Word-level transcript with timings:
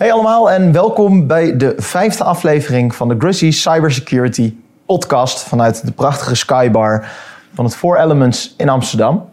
Hey 0.00 0.12
allemaal 0.12 0.50
en 0.50 0.72
welkom 0.72 1.26
bij 1.26 1.56
de 1.56 1.74
vijfde 1.76 2.24
aflevering 2.24 2.94
van 2.94 3.08
de 3.08 3.14
Gruzzy 3.18 3.50
Cybersecurity 3.50 4.54
podcast 4.86 5.42
vanuit 5.42 5.86
de 5.86 5.92
prachtige 5.92 6.34
Skybar 6.34 7.08
van 7.54 7.64
het 7.64 7.76
Four 7.76 7.98
Elements 7.98 8.54
in 8.56 8.68
Amsterdam. 8.68 9.28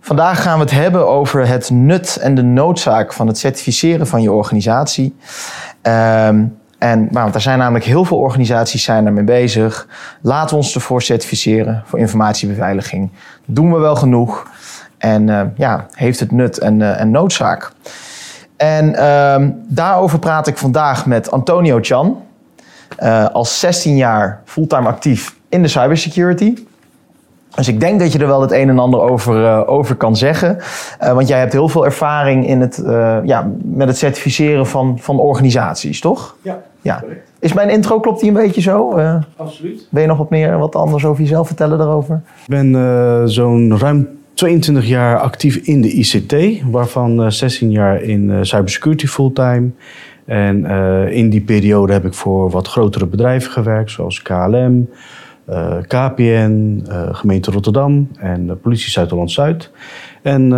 Vandaag 0.00 0.42
gaan 0.42 0.58
we 0.58 0.64
het 0.64 0.70
hebben 0.72 1.08
over 1.08 1.46
het 1.46 1.70
nut 1.70 2.16
en 2.16 2.34
de 2.34 2.42
noodzaak 2.42 3.12
van 3.12 3.26
het 3.26 3.38
certificeren 3.38 4.06
van 4.06 4.22
je 4.22 4.32
organisatie. 4.32 5.16
Ehm, 5.82 6.44
en, 6.78 6.98
nou, 6.98 7.22
want 7.22 7.34
er 7.34 7.40
zijn 7.40 7.58
namelijk 7.58 7.84
heel 7.84 8.04
veel 8.04 8.18
organisaties 8.18 8.84
zijn 8.84 9.04
daarmee 9.04 9.24
bezig. 9.24 9.88
Laten 10.20 10.50
we 10.50 10.56
ons 10.56 10.74
ervoor 10.74 11.02
certificeren 11.02 11.82
voor 11.86 11.98
informatiebeveiliging. 11.98 13.10
Doen 13.44 13.72
we 13.72 13.78
wel 13.78 13.96
genoeg? 13.96 14.46
En 14.98 15.28
uh, 15.28 15.42
ja, 15.56 15.86
heeft 15.92 16.20
het 16.20 16.32
nut 16.32 16.58
en, 16.58 16.80
uh, 16.80 17.00
en 17.00 17.10
noodzaak? 17.10 17.72
En 18.58 18.94
ehm, 18.94 19.50
daarover 19.66 20.18
praat 20.18 20.46
ik 20.46 20.58
vandaag 20.58 21.06
met 21.06 21.30
Antonio 21.30 21.78
Chan. 21.82 22.22
Uh, 23.02 23.26
als 23.26 23.60
16 23.60 23.96
jaar 23.96 24.42
fulltime 24.44 24.88
actief 24.88 25.36
in 25.48 25.62
de 25.62 25.68
cybersecurity. 25.68 26.54
Dus 27.54 27.68
ik 27.68 27.80
denk 27.80 28.00
dat 28.00 28.12
je 28.12 28.18
er 28.18 28.26
wel 28.26 28.40
het 28.40 28.52
een 28.52 28.68
en 28.68 28.78
ander 28.78 29.00
over, 29.00 29.42
uh, 29.42 29.62
over 29.66 29.94
kan 29.94 30.16
zeggen. 30.16 30.56
Uh, 31.02 31.12
want 31.12 31.28
jij 31.28 31.38
hebt 31.38 31.52
heel 31.52 31.68
veel 31.68 31.84
ervaring 31.84 32.46
in 32.46 32.60
het, 32.60 32.82
ja, 33.24 33.50
met 33.62 33.88
het 33.88 33.98
certificeren 33.98 34.66
van, 34.66 34.98
van 35.00 35.18
organisaties, 35.18 36.00
toch? 36.00 36.36
Ja, 36.42 36.62
ja. 36.80 37.04
Is 37.38 37.52
mijn 37.52 37.70
intro, 37.70 38.00
klopt 38.00 38.20
die 38.20 38.28
een 38.28 38.34
beetje 38.34 38.60
zo? 38.60 39.00
Absoluut. 39.36 39.86
Wil 39.90 40.02
je 40.02 40.08
nog 40.08 40.18
wat 40.18 40.30
meer, 40.30 40.58
wat 40.58 40.76
anders 40.76 41.04
over 41.04 41.22
jezelf 41.22 41.46
vertellen 41.46 41.78
daarover? 41.78 42.20
Ik 42.46 42.48
ben 42.48 43.28
zo'n 43.28 43.78
ruim 43.78 44.17
22 44.38 44.86
jaar 44.86 45.18
actief 45.18 45.56
in 45.56 45.80
de 45.80 45.92
ICT, 45.92 46.62
waarvan 46.70 47.32
16 47.32 47.70
jaar 47.70 48.02
in 48.02 48.46
cybersecurity 48.46 49.06
fulltime. 49.06 49.70
En 50.24 50.60
uh, 50.60 51.12
in 51.12 51.30
die 51.30 51.40
periode 51.40 51.92
heb 51.92 52.04
ik 52.04 52.14
voor 52.14 52.50
wat 52.50 52.68
grotere 52.68 53.06
bedrijven 53.06 53.50
gewerkt, 53.50 53.90
zoals 53.90 54.22
KLM, 54.22 54.88
KPN, 55.86 56.84
gemeente 57.12 57.50
Rotterdam 57.50 58.08
en 58.18 58.46
de 58.46 58.54
politie 58.54 58.90
Zuid-Holland-Zuid. 58.90 59.70
En 60.22 60.50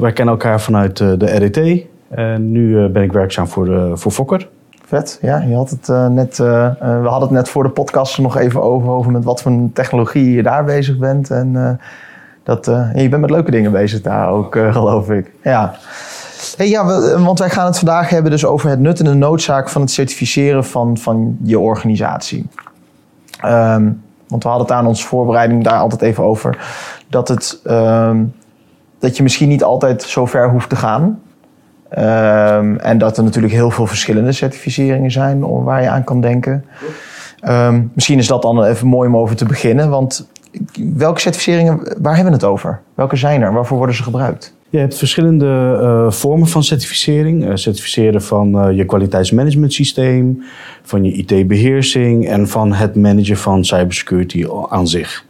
wij 0.00 0.12
kennen 0.12 0.34
elkaar 0.34 0.60
vanuit 0.60 0.96
de 0.96 1.26
RET. 1.26 1.86
En 2.08 2.52
nu 2.52 2.88
ben 2.88 3.02
ik 3.02 3.12
werkzaam 3.12 3.46
voor, 3.46 3.98
voor 3.98 4.12
Fokker. 4.12 4.48
Vet, 4.84 5.18
ja. 5.22 5.42
Je 5.42 5.54
had 5.54 5.70
het, 5.70 6.10
net, 6.10 6.36
we 6.36 6.74
hadden 6.80 7.28
het 7.28 7.30
net 7.30 7.48
voor 7.48 7.62
de 7.62 7.68
podcast 7.68 8.18
nog 8.18 8.36
even 8.36 8.62
over, 8.62 8.88
over 8.88 9.12
met 9.12 9.24
wat 9.24 9.42
voor 9.42 9.68
technologie 9.72 10.30
je 10.30 10.42
daar 10.42 10.64
bezig 10.64 10.98
bent. 10.98 11.30
En 11.30 11.78
dat, 12.46 12.64
je 12.94 13.08
bent 13.08 13.20
met 13.20 13.30
leuke 13.30 13.50
dingen 13.50 13.72
bezig 13.72 14.00
daar 14.00 14.28
ook, 14.28 14.58
geloof 14.70 15.10
ik. 15.10 15.32
Ja. 15.42 15.74
Hey, 16.56 16.68
ja, 16.68 16.84
want 17.18 17.38
wij 17.38 17.50
gaan 17.50 17.66
het 17.66 17.78
vandaag 17.78 18.08
hebben 18.08 18.30
dus 18.30 18.44
over 18.44 18.70
het 18.70 18.80
nut 18.80 18.98
en 18.98 19.04
de 19.04 19.14
noodzaak 19.14 19.68
van 19.68 19.80
het 19.80 19.90
certificeren 19.90 20.64
van, 20.64 20.98
van 20.98 21.36
je 21.42 21.58
organisatie. 21.58 22.48
Um, 23.44 24.02
want 24.28 24.42
we 24.42 24.48
hadden 24.48 24.66
het 24.66 24.76
aan 24.76 24.86
onze 24.86 25.06
voorbereiding 25.06 25.64
daar 25.64 25.78
altijd 25.78 26.02
even 26.02 26.24
over. 26.24 26.58
Dat, 27.08 27.28
het, 27.28 27.60
um, 27.64 28.34
dat 28.98 29.16
je 29.16 29.22
misschien 29.22 29.48
niet 29.48 29.64
altijd 29.64 30.02
zo 30.02 30.26
ver 30.26 30.50
hoeft 30.50 30.68
te 30.68 30.76
gaan. 30.76 31.20
Um, 31.98 32.78
en 32.78 32.98
dat 32.98 33.16
er 33.16 33.24
natuurlijk 33.24 33.52
heel 33.52 33.70
veel 33.70 33.86
verschillende 33.86 34.32
certificeringen 34.32 35.10
zijn 35.10 35.64
waar 35.64 35.82
je 35.82 35.88
aan 35.88 36.04
kan 36.04 36.20
denken. 36.20 36.64
misschien 37.92 38.18
is 38.18 38.26
dat 38.26 38.42
dan 38.42 38.64
even 38.64 38.86
mooi 38.86 39.08
om 39.08 39.16
over 39.16 39.36
te 39.36 39.44
beginnen. 39.44 39.90
Want 39.90 40.28
welke 40.94 41.20
certificeringen, 41.20 41.76
waar 42.00 42.14
hebben 42.14 42.32
we 42.32 42.38
het 42.38 42.48
over? 42.48 42.80
Welke 42.94 43.16
zijn 43.16 43.42
er? 43.42 43.52
Waarvoor 43.52 43.76
worden 43.76 43.96
ze 43.96 44.02
gebruikt? 44.02 44.54
Je 44.70 44.78
hebt 44.78 44.98
verschillende 44.98 45.78
uh, 45.82 46.10
vormen 46.10 46.48
van 46.48 46.64
certificering. 46.64 47.44
Uh, 47.44 47.50
certificeren 47.54 48.22
van 48.22 48.68
uh, 48.68 48.76
je 48.76 48.84
kwaliteitsmanagement 48.84 49.72
systeem, 49.72 50.42
van 50.82 51.04
je 51.04 51.12
IT-beheersing 51.12 52.28
en 52.28 52.48
van 52.48 52.72
het 52.72 52.94
managen 52.94 53.36
van 53.36 53.64
cybersecurity 53.64 54.46
aan 54.68 54.88
zich. 54.88 55.24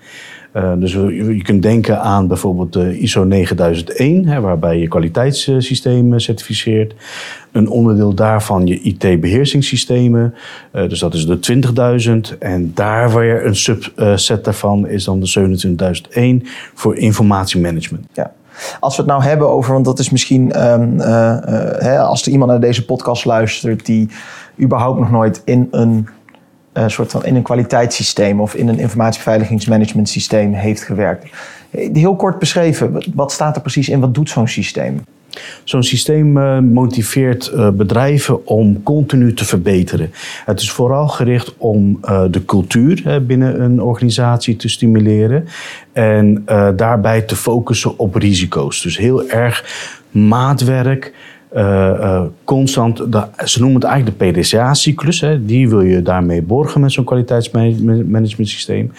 Dus 0.78 0.92
je 0.92 1.42
kunt 1.42 1.62
denken 1.62 2.00
aan 2.00 2.26
bijvoorbeeld 2.26 2.72
de 2.72 2.98
ISO 2.98 3.24
9001, 3.24 4.26
hè, 4.26 4.40
waarbij 4.40 4.78
je 4.78 4.88
kwaliteitssystemen 4.88 6.20
certificeert. 6.20 6.94
Een 7.52 7.68
onderdeel 7.68 8.14
daarvan 8.14 8.66
je 8.66 8.80
IT-beheersingssystemen, 8.80 10.34
dus 10.72 10.98
dat 10.98 11.14
is 11.14 11.26
de 11.26 11.38
20.000. 12.32 12.38
En 12.38 12.70
daar 12.74 13.14
weer 13.14 13.46
een 13.46 13.56
subset 13.56 14.44
daarvan 14.44 14.88
is 14.88 15.04
dan 15.04 15.20
de 15.20 16.38
27.001 16.42 16.48
voor 16.74 16.96
informatiemanagement. 16.96 18.06
Ja. 18.12 18.32
Als 18.80 18.96
we 18.96 19.02
het 19.02 19.10
nou 19.10 19.22
hebben 19.22 19.48
over, 19.48 19.72
want 19.72 19.84
dat 19.84 19.98
is 19.98 20.10
misschien 20.10 20.52
uh, 20.56 20.74
uh, 20.96 21.38
hè, 21.78 21.98
als 21.98 22.26
er 22.26 22.32
iemand 22.32 22.50
naar 22.50 22.60
deze 22.60 22.84
podcast 22.84 23.24
luistert 23.24 23.86
die 23.86 24.08
überhaupt 24.62 24.98
nog 24.98 25.10
nooit 25.10 25.42
in 25.44 25.68
een 25.70 26.08
uh, 26.76 26.88
soort 26.88 27.10
van 27.10 27.24
in 27.24 27.36
een 27.36 27.42
kwaliteitssysteem 27.42 28.40
of 28.40 28.54
in 28.54 28.68
een 28.68 28.78
informatiebeveiligingsmanagement 28.78 30.08
systeem 30.08 30.52
heeft 30.52 30.82
gewerkt. 30.82 31.26
Heel 31.70 32.16
kort 32.16 32.38
beschreven, 32.38 33.04
wat 33.14 33.32
staat 33.32 33.56
er 33.56 33.62
precies 33.62 33.88
in? 33.88 34.00
Wat 34.00 34.14
doet 34.14 34.30
zo'n 34.30 34.48
systeem? 34.48 35.00
Zo'n 35.64 35.82
systeem 35.82 36.36
uh, 36.36 36.58
motiveert 36.58 37.50
uh, 37.54 37.68
bedrijven 37.70 38.46
om 38.46 38.82
continu 38.82 39.34
te 39.34 39.44
verbeteren. 39.44 40.10
Het 40.44 40.60
is 40.60 40.70
vooral 40.70 41.08
gericht 41.08 41.54
om 41.56 41.98
uh, 42.04 42.22
de 42.30 42.44
cultuur 42.44 43.22
binnen 43.26 43.60
een 43.60 43.82
organisatie 43.82 44.56
te 44.56 44.68
stimuleren 44.68 45.44
en 45.92 46.44
daarbij 46.76 47.22
te 47.22 47.36
focussen 47.36 47.98
op 47.98 48.14
risico's. 48.14 48.82
Dus 48.82 48.98
heel 48.98 49.28
erg 49.28 49.64
maatwerk. 50.10 51.12
Constant, 52.44 52.98
ze 53.44 53.60
noemen 53.60 53.80
het 53.80 53.90
eigenlijk 53.90 54.18
de 54.18 54.26
PDCA-cyclus. 54.26 55.24
Die 55.40 55.68
wil 55.68 55.80
je 55.80 56.02
daarmee 56.02 56.42
borgen 56.42 56.80
met 56.80 56.92
zo'n 56.92 57.04
kwaliteitsmanagement 57.04 58.30
systeem. 58.48 58.92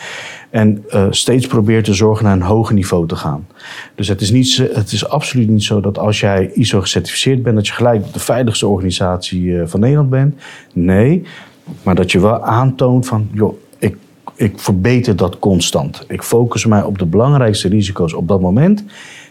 En 0.49 0.85
uh, 0.89 1.05
steeds 1.09 1.47
probeert 1.47 1.85
te 1.85 1.93
zorgen 1.93 2.25
naar 2.25 2.33
een 2.33 2.41
hoger 2.41 2.73
niveau 2.73 3.07
te 3.07 3.15
gaan. 3.15 3.47
Dus 3.95 4.07
het 4.07 4.21
is, 4.21 4.31
niet, 4.31 4.57
het 4.73 4.91
is 4.91 5.07
absoluut 5.07 5.49
niet 5.49 5.63
zo 5.63 5.81
dat 5.81 5.97
als 5.97 6.19
jij 6.19 6.51
ISO 6.53 6.81
gecertificeerd 6.81 7.43
bent, 7.43 7.55
dat 7.55 7.67
je 7.67 7.73
gelijk 7.73 8.13
de 8.13 8.19
veiligste 8.19 8.67
organisatie 8.67 9.61
van 9.65 9.79
Nederland 9.79 10.09
bent. 10.09 10.35
Nee, 10.73 11.23
maar 11.83 11.95
dat 11.95 12.11
je 12.11 12.19
wel 12.19 12.43
aantoont 12.43 13.07
van, 13.07 13.29
joh, 13.31 13.55
ik 14.37 14.59
verbeter 14.59 15.15
dat 15.15 15.39
constant. 15.39 16.05
Ik 16.07 16.23
focus 16.23 16.65
mij 16.65 16.83
op 16.83 16.97
de 16.97 17.05
belangrijkste 17.05 17.67
risico's 17.67 18.13
op 18.13 18.27
dat 18.27 18.41
moment. 18.41 18.83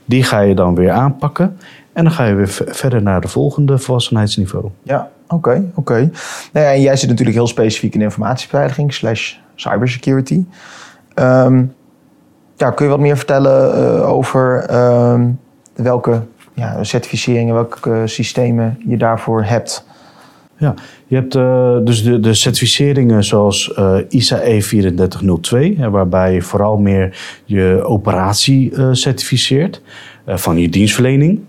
Die 0.04 0.22
ga 0.22 0.40
je 0.40 0.54
dan 0.54 0.74
weer 0.74 0.90
aanpakken. 0.90 1.56
En 1.96 2.04
dan 2.04 2.12
ga 2.12 2.24
je 2.24 2.34
weer 2.34 2.48
verder 2.66 3.02
naar 3.02 3.20
de 3.20 3.28
volgende 3.28 3.78
volwassenheidsniveau. 3.78 4.70
Ja, 4.82 5.10
oké, 5.24 5.34
okay, 5.34 5.56
oké. 5.56 5.78
Okay. 5.78 6.10
Nou 6.52 6.66
ja, 6.66 6.72
en 6.72 6.80
jij 6.80 6.96
zit 6.96 7.08
natuurlijk 7.08 7.36
heel 7.36 7.46
specifiek 7.46 7.94
in 7.94 8.00
informatiebeveiliging 8.00 8.94
slash 8.94 9.34
cybersecurity. 9.54 10.44
Um, 11.14 11.74
ja, 12.56 12.70
kun 12.70 12.84
je 12.84 12.90
wat 12.90 13.00
meer 13.00 13.16
vertellen 13.16 13.78
uh, 13.78 14.12
over 14.12 14.74
um, 15.12 15.38
welke 15.74 16.22
ja, 16.54 16.84
certificeringen, 16.84 17.54
welke 17.54 18.02
systemen 18.04 18.78
je 18.86 18.96
daarvoor 18.96 19.44
hebt? 19.44 19.86
Ja, 20.56 20.74
je 21.06 21.14
hebt 21.14 21.34
uh, 21.34 21.78
dus 21.84 22.02
de, 22.02 22.20
de 22.20 22.34
certificeringen 22.34 23.24
zoals 23.24 23.74
uh, 23.78 23.96
ISA 24.08 24.40
E 24.40 24.60
3402, 24.60 25.90
waarbij 25.90 26.32
je 26.32 26.42
vooral 26.42 26.76
meer 26.76 27.18
je 27.44 27.82
operatie 27.84 28.72
certificeert 28.92 29.82
van 30.26 30.58
je 30.58 30.68
dienstverlening. 30.68 31.40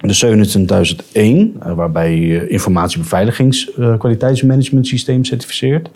De 0.00 0.12
27001, 0.12 1.56
waarbij 1.74 2.16
je 2.16 2.48
informatiebeveiligingskwaliteitsmanagement 2.48 4.86
systeem 4.86 5.24
certificeert. 5.24 5.90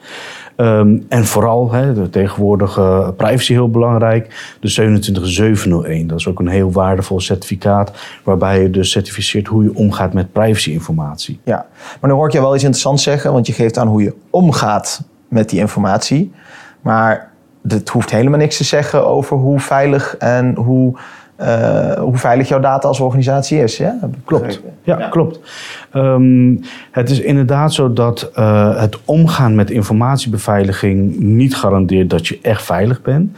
Um, 0.57 1.05
en 1.09 1.25
vooral, 1.25 1.73
hè, 1.73 1.95
de 1.95 2.11
tegenwoordige 2.11 3.15
privacy 3.17 3.53
heel 3.53 3.71
belangrijk, 3.71 4.55
de 4.61 4.69
27701. 4.69 6.07
Dat 6.07 6.19
is 6.19 6.29
ook 6.29 6.39
een 6.39 6.49
heel 6.49 6.73
waardevol 6.73 7.21
certificaat, 7.21 7.93
waarbij 8.25 8.63
je 8.63 8.71
dus 8.71 8.91
certificeert 8.91 9.47
hoe 9.47 9.65
je 9.65 9.75
omgaat 9.75 10.13
met 10.13 10.33
privacyinformatie. 10.33 11.41
Ja, 11.45 11.67
maar 12.01 12.11
nu 12.11 12.17
hoor 12.17 12.27
ik 12.27 12.33
je 12.33 12.41
wel 12.41 12.55
iets 12.55 12.65
interessants 12.65 13.03
zeggen, 13.03 13.33
want 13.33 13.47
je 13.47 13.53
geeft 13.53 13.79
aan 13.79 13.89
hoe 13.89 14.03
je 14.03 14.15
omgaat 14.31 15.03
met 15.29 15.49
die 15.49 15.61
informatie. 15.61 16.33
Maar 16.81 17.33
het 17.69 17.89
hoeft 17.89 18.11
helemaal 18.11 18.39
niks 18.39 18.57
te 18.57 18.65
zeggen 18.65 19.07
over 19.07 19.37
hoe 19.37 19.61
veilig 19.61 20.17
en 20.17 20.55
hoe 20.55 20.99
uh, 21.43 21.93
hoe 21.93 22.17
veilig 22.17 22.49
jouw 22.49 22.61
data 22.61 22.89
als 22.89 23.01
organisatie 23.01 23.63
is. 23.63 23.77
Ja? 23.77 23.99
Klopt. 24.25 24.61
Ja, 24.83 24.99
ja. 24.99 25.09
klopt. 25.09 25.41
Um, 25.95 26.61
het 26.91 27.11
is 27.11 27.21
inderdaad 27.21 27.73
zo 27.73 27.93
dat 27.93 28.31
uh, 28.39 28.81
het 28.81 28.99
omgaan 29.05 29.55
met 29.55 29.71
informatiebeveiliging 29.71 31.19
niet 31.19 31.57
garandeert 31.57 32.11
dat 32.11 32.27
je 32.27 32.39
echt 32.43 32.63
veilig 32.63 33.03
bent. 33.03 33.37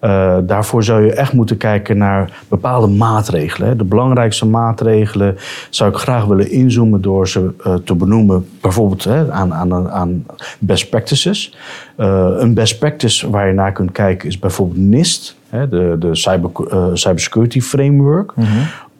Uh, 0.00 0.36
daarvoor 0.42 0.84
zou 0.84 1.04
je 1.04 1.12
echt 1.12 1.32
moeten 1.32 1.56
kijken 1.56 1.98
naar 1.98 2.30
bepaalde 2.48 2.86
maatregelen. 2.86 3.78
De 3.78 3.84
belangrijkste 3.84 4.46
maatregelen 4.46 5.36
zou 5.70 5.90
ik 5.90 5.96
graag 5.96 6.24
willen 6.24 6.50
inzoomen 6.50 7.00
door 7.00 7.28
ze 7.28 7.50
uh, 7.66 7.74
te 7.74 7.94
benoemen, 7.94 8.48
bijvoorbeeld 8.60 9.04
hè, 9.04 9.32
aan, 9.32 9.54
aan, 9.54 9.90
aan 9.90 10.26
best 10.58 10.90
practices. 10.90 11.56
Uh, 11.98 12.28
een 12.36 12.54
best 12.54 12.78
practice 12.78 13.30
waar 13.30 13.46
je 13.46 13.52
naar 13.52 13.72
kunt 13.72 13.92
kijken 13.92 14.28
is 14.28 14.38
bijvoorbeeld 14.38 14.78
NIST. 14.78 15.36
Hè, 15.56 15.68
de, 15.68 15.96
de 15.98 16.14
cyber, 16.16 16.50
uh, 16.72 16.86
Cybersecurity 16.92 17.60
Framework. 17.60 18.32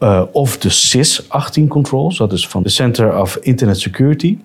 Uh, 0.00 0.23
of 0.32 0.58
de 0.58 0.69
CIS 0.69 1.25
18 1.29 1.69
controls, 1.69 2.19
dat 2.19 2.32
is 2.32 2.49
van 2.49 2.62
de 2.62 2.69
Center 2.69 3.20
of 3.20 3.37
Internet 3.37 3.81
Security. 3.81 4.38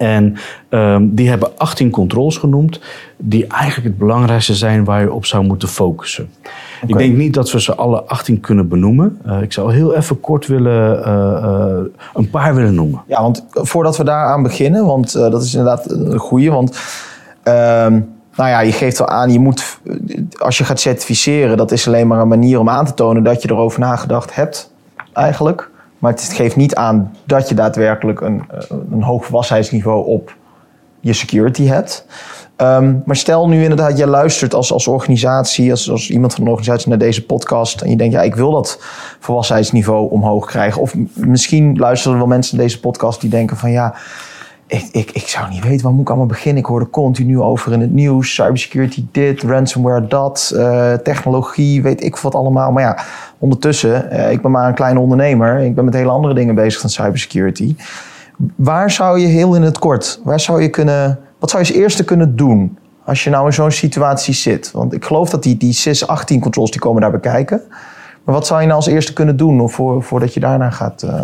En 0.00 0.36
um, 0.70 1.14
die 1.14 1.28
hebben 1.28 1.58
18 1.58 1.90
controls 1.90 2.36
genoemd, 2.36 2.80
die 3.16 3.46
eigenlijk 3.46 3.88
het 3.88 3.98
belangrijkste 3.98 4.54
zijn 4.54 4.84
waar 4.84 5.00
je 5.00 5.12
op 5.12 5.26
zou 5.26 5.44
moeten 5.44 5.68
focussen. 5.68 6.28
Ik 6.86 6.98
denk 6.98 7.16
niet 7.16 7.34
dat 7.34 7.52
we 7.52 7.60
ze 7.60 7.74
alle 7.74 8.02
18 8.02 8.40
kunnen 8.40 8.68
benoemen. 8.68 9.18
Uh, 9.26 9.42
ik 9.42 9.52
zou 9.52 9.72
heel 9.72 9.94
even 9.94 10.20
kort 10.20 10.46
willen, 10.46 10.98
uh, 10.98 12.00
een 12.14 12.30
paar 12.30 12.54
willen 12.54 12.74
noemen. 12.74 13.02
Ja, 13.06 13.22
want 13.22 13.46
voordat 13.52 13.96
we 13.96 14.04
daaraan 14.04 14.42
beginnen, 14.42 14.86
want 14.86 15.12
dat 15.12 15.42
is 15.42 15.54
inderdaad 15.54 15.90
een 15.90 16.18
goede. 16.18 16.50
Want 16.50 16.78
ehm, 17.42 18.00
nou 18.40 18.52
ja, 18.52 18.60
je 18.60 18.72
geeft 18.72 18.98
wel 18.98 19.08
aan, 19.08 19.32
je 19.32 19.38
moet, 19.38 19.78
als 20.38 20.58
je 20.58 20.64
gaat 20.64 20.80
certificeren, 20.80 21.56
dat 21.56 21.72
is 21.72 21.86
alleen 21.86 22.06
maar 22.06 22.20
een 22.20 22.28
manier 22.28 22.58
om 22.58 22.68
aan 22.68 22.86
te 22.86 22.94
tonen 22.94 23.22
dat 23.22 23.42
je 23.42 23.50
erover 23.50 23.80
nagedacht 23.80 24.34
hebt, 24.34 24.72
eigenlijk. 25.12 25.70
Maar 25.98 26.12
het 26.12 26.30
geeft 26.34 26.56
niet 26.56 26.74
aan 26.74 27.16
dat 27.24 27.48
je 27.48 27.54
daadwerkelijk 27.54 28.20
een, 28.20 28.42
een 28.90 29.02
hoog 29.02 29.24
volwassenheidsniveau 29.24 30.06
op 30.06 30.34
je 31.00 31.12
security 31.12 31.64
hebt. 31.66 32.06
Um, 32.56 33.02
maar 33.04 33.16
stel 33.16 33.48
nu 33.48 33.62
inderdaad, 33.62 33.98
jij 33.98 34.06
luistert 34.06 34.54
als, 34.54 34.72
als 34.72 34.86
organisatie, 34.86 35.70
als, 35.70 35.90
als 35.90 36.10
iemand 36.10 36.34
van 36.34 36.42
een 36.42 36.50
organisatie 36.50 36.88
naar 36.88 36.98
deze 36.98 37.26
podcast. 37.26 37.80
En 37.80 37.90
je 37.90 37.96
denkt, 37.96 38.14
ja, 38.14 38.22
ik 38.22 38.34
wil 38.34 38.50
dat 38.50 38.78
volwassenheidsniveau 39.18 40.10
omhoog 40.10 40.46
krijgen. 40.46 40.80
Of 40.82 40.94
misschien 41.14 41.78
luisteren 41.78 42.12
er 42.12 42.18
wel 42.18 42.28
mensen 42.28 42.56
naar 42.56 42.66
deze 42.66 42.80
podcast 42.80 43.20
die 43.20 43.30
denken 43.30 43.56
van 43.56 43.70
ja, 43.70 43.94
ik, 44.70 44.88
ik, 44.92 45.10
ik 45.10 45.28
zou 45.28 45.48
niet 45.50 45.64
weten 45.64 45.82
waar 45.82 45.92
moet 45.92 46.02
ik 46.02 46.08
allemaal 46.08 46.26
beginnen. 46.26 46.62
Ik 46.62 46.68
hoorde 46.68 46.90
continu 46.90 47.40
over 47.40 47.72
in 47.72 47.80
het 47.80 47.92
nieuws. 47.92 48.34
Cybersecurity 48.34 49.04
dit, 49.12 49.42
ransomware 49.42 50.06
dat, 50.06 50.52
uh, 50.54 50.92
technologie, 50.92 51.82
weet 51.82 52.04
ik 52.04 52.16
wat 52.16 52.34
allemaal. 52.34 52.72
Maar 52.72 52.82
ja, 52.82 52.98
ondertussen, 53.38 54.08
uh, 54.12 54.30
ik 54.30 54.42
ben 54.42 54.50
maar 54.50 54.68
een 54.68 54.74
kleine 54.74 55.00
ondernemer. 55.00 55.58
Ik 55.58 55.74
ben 55.74 55.84
met 55.84 55.94
hele 55.94 56.10
andere 56.10 56.34
dingen 56.34 56.54
bezig 56.54 56.80
dan 56.80 56.90
cybersecurity. 56.90 57.76
Waar 58.56 58.90
zou 58.90 59.18
je 59.18 59.26
heel 59.26 59.54
in 59.54 59.62
het 59.62 59.78
kort, 59.78 60.20
waar 60.24 60.40
zou 60.40 60.62
je 60.62 60.68
kunnen, 60.68 61.18
wat 61.38 61.50
zou 61.50 61.62
je 61.62 61.68
als 61.68 61.78
eerste 61.78 62.04
kunnen 62.04 62.36
doen 62.36 62.78
als 63.04 63.24
je 63.24 63.30
nou 63.30 63.46
in 63.46 63.52
zo'n 63.52 63.70
situatie 63.70 64.34
zit? 64.34 64.70
Want 64.70 64.92
ik 64.92 65.04
geloof 65.04 65.30
dat 65.30 65.42
die, 65.42 65.56
die 65.56 65.72
CIS 65.72 66.06
18 66.06 66.40
controls 66.40 66.70
die 66.70 66.80
komen 66.80 67.00
daar 67.00 67.10
bekijken. 67.10 67.62
Maar 68.24 68.34
wat 68.34 68.46
zou 68.46 68.60
je 68.60 68.66
nou 68.66 68.78
als 68.78 68.88
eerste 68.88 69.12
kunnen 69.12 69.36
doen 69.36 69.70
voor, 69.70 70.02
voordat 70.02 70.34
je 70.34 70.40
daarna 70.40 70.70
gaat... 70.70 71.02
Uh... 71.02 71.22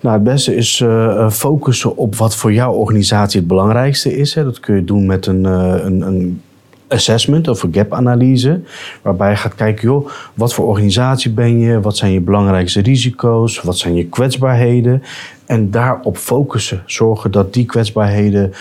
Nou, 0.00 0.14
het 0.14 0.24
beste 0.24 0.54
is 0.54 0.80
uh, 0.80 1.30
focussen 1.30 1.96
op 1.96 2.16
wat 2.16 2.36
voor 2.36 2.52
jouw 2.52 2.72
organisatie 2.72 3.38
het 3.38 3.48
belangrijkste 3.48 4.16
is. 4.16 4.34
Hè. 4.34 4.44
Dat 4.44 4.60
kun 4.60 4.74
je 4.74 4.84
doen 4.84 5.06
met 5.06 5.26
een, 5.26 5.44
uh, 5.44 5.74
een, 5.84 6.00
een 6.00 6.42
assessment 6.88 7.48
of 7.48 7.62
een 7.62 7.74
gap-analyse. 7.74 8.60
Waarbij 9.02 9.30
je 9.30 9.36
gaat 9.36 9.54
kijken, 9.54 9.88
joh, 9.88 10.08
wat 10.34 10.54
voor 10.54 10.66
organisatie 10.66 11.30
ben 11.30 11.58
je? 11.58 11.80
Wat 11.80 11.96
zijn 11.96 12.12
je 12.12 12.20
belangrijkste 12.20 12.80
risico's? 12.80 13.60
Wat 13.60 13.78
zijn 13.78 13.94
je 13.94 14.04
kwetsbaarheden? 14.04 15.02
En 15.46 15.70
daarop 15.70 16.16
focussen. 16.16 16.82
Zorgen 16.86 17.30
dat 17.30 17.54
die 17.54 17.64
kwetsbaarheden 17.64 18.52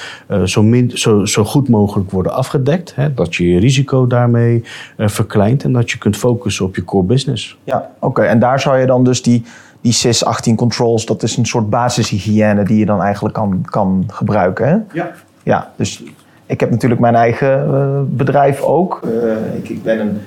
zo, 0.44 0.64
min, 0.64 0.92
zo, 0.94 1.26
zo 1.26 1.44
goed 1.44 1.70
mogelijk 1.70 2.12
worden 2.12 2.34
afgedekt. 2.34 2.96
Hè? 2.96 3.14
Dat 3.14 3.36
je 3.36 3.50
je 3.50 3.60
risico 3.60 4.08
daarmee 4.08 4.64
verkleint. 4.98 5.64
En 5.64 5.74
dat 5.74 5.92
je 5.92 5.98
kunt 5.98 6.18
focussen 6.18 6.66
op 6.66 6.76
je 6.76 6.84
core 6.84 7.06
business. 7.06 7.58
Ja, 7.64 7.92
oké. 8.00 8.22
En 8.22 8.40
daar 8.40 8.60
zou 8.60 8.80
je 8.80 8.86
dan 8.86 9.04
dus 9.04 9.22
die 9.22 9.44
die 9.82 9.92
CIS 9.92 10.26
18 10.26 10.56
controls, 10.56 11.06
dat 11.06 11.24
is 11.24 11.38
een 11.38 11.46
soort 11.46 11.70
basishygiëne 11.70 12.64
die 12.64 12.78
je 12.78 12.86
dan 12.86 13.02
eigenlijk 13.02 13.36
kan, 13.36 13.66
kan 13.66 14.04
gebruiken. 14.08 14.68
Hè? 14.68 14.78
Ja. 14.94 15.12
Ja, 15.44 15.72
dus 15.76 16.04
ik 16.46 16.60
heb 16.60 16.70
natuurlijk 16.70 17.02
mijn 17.02 17.16
eigen 17.16 17.68
uh, 17.68 18.00
bedrijf 18.06 18.62
ook. 18.62 19.02
Uh, 19.06 19.56
ik, 19.56 19.70
ik, 19.70 19.84
ben 19.84 20.00
een 20.00 20.18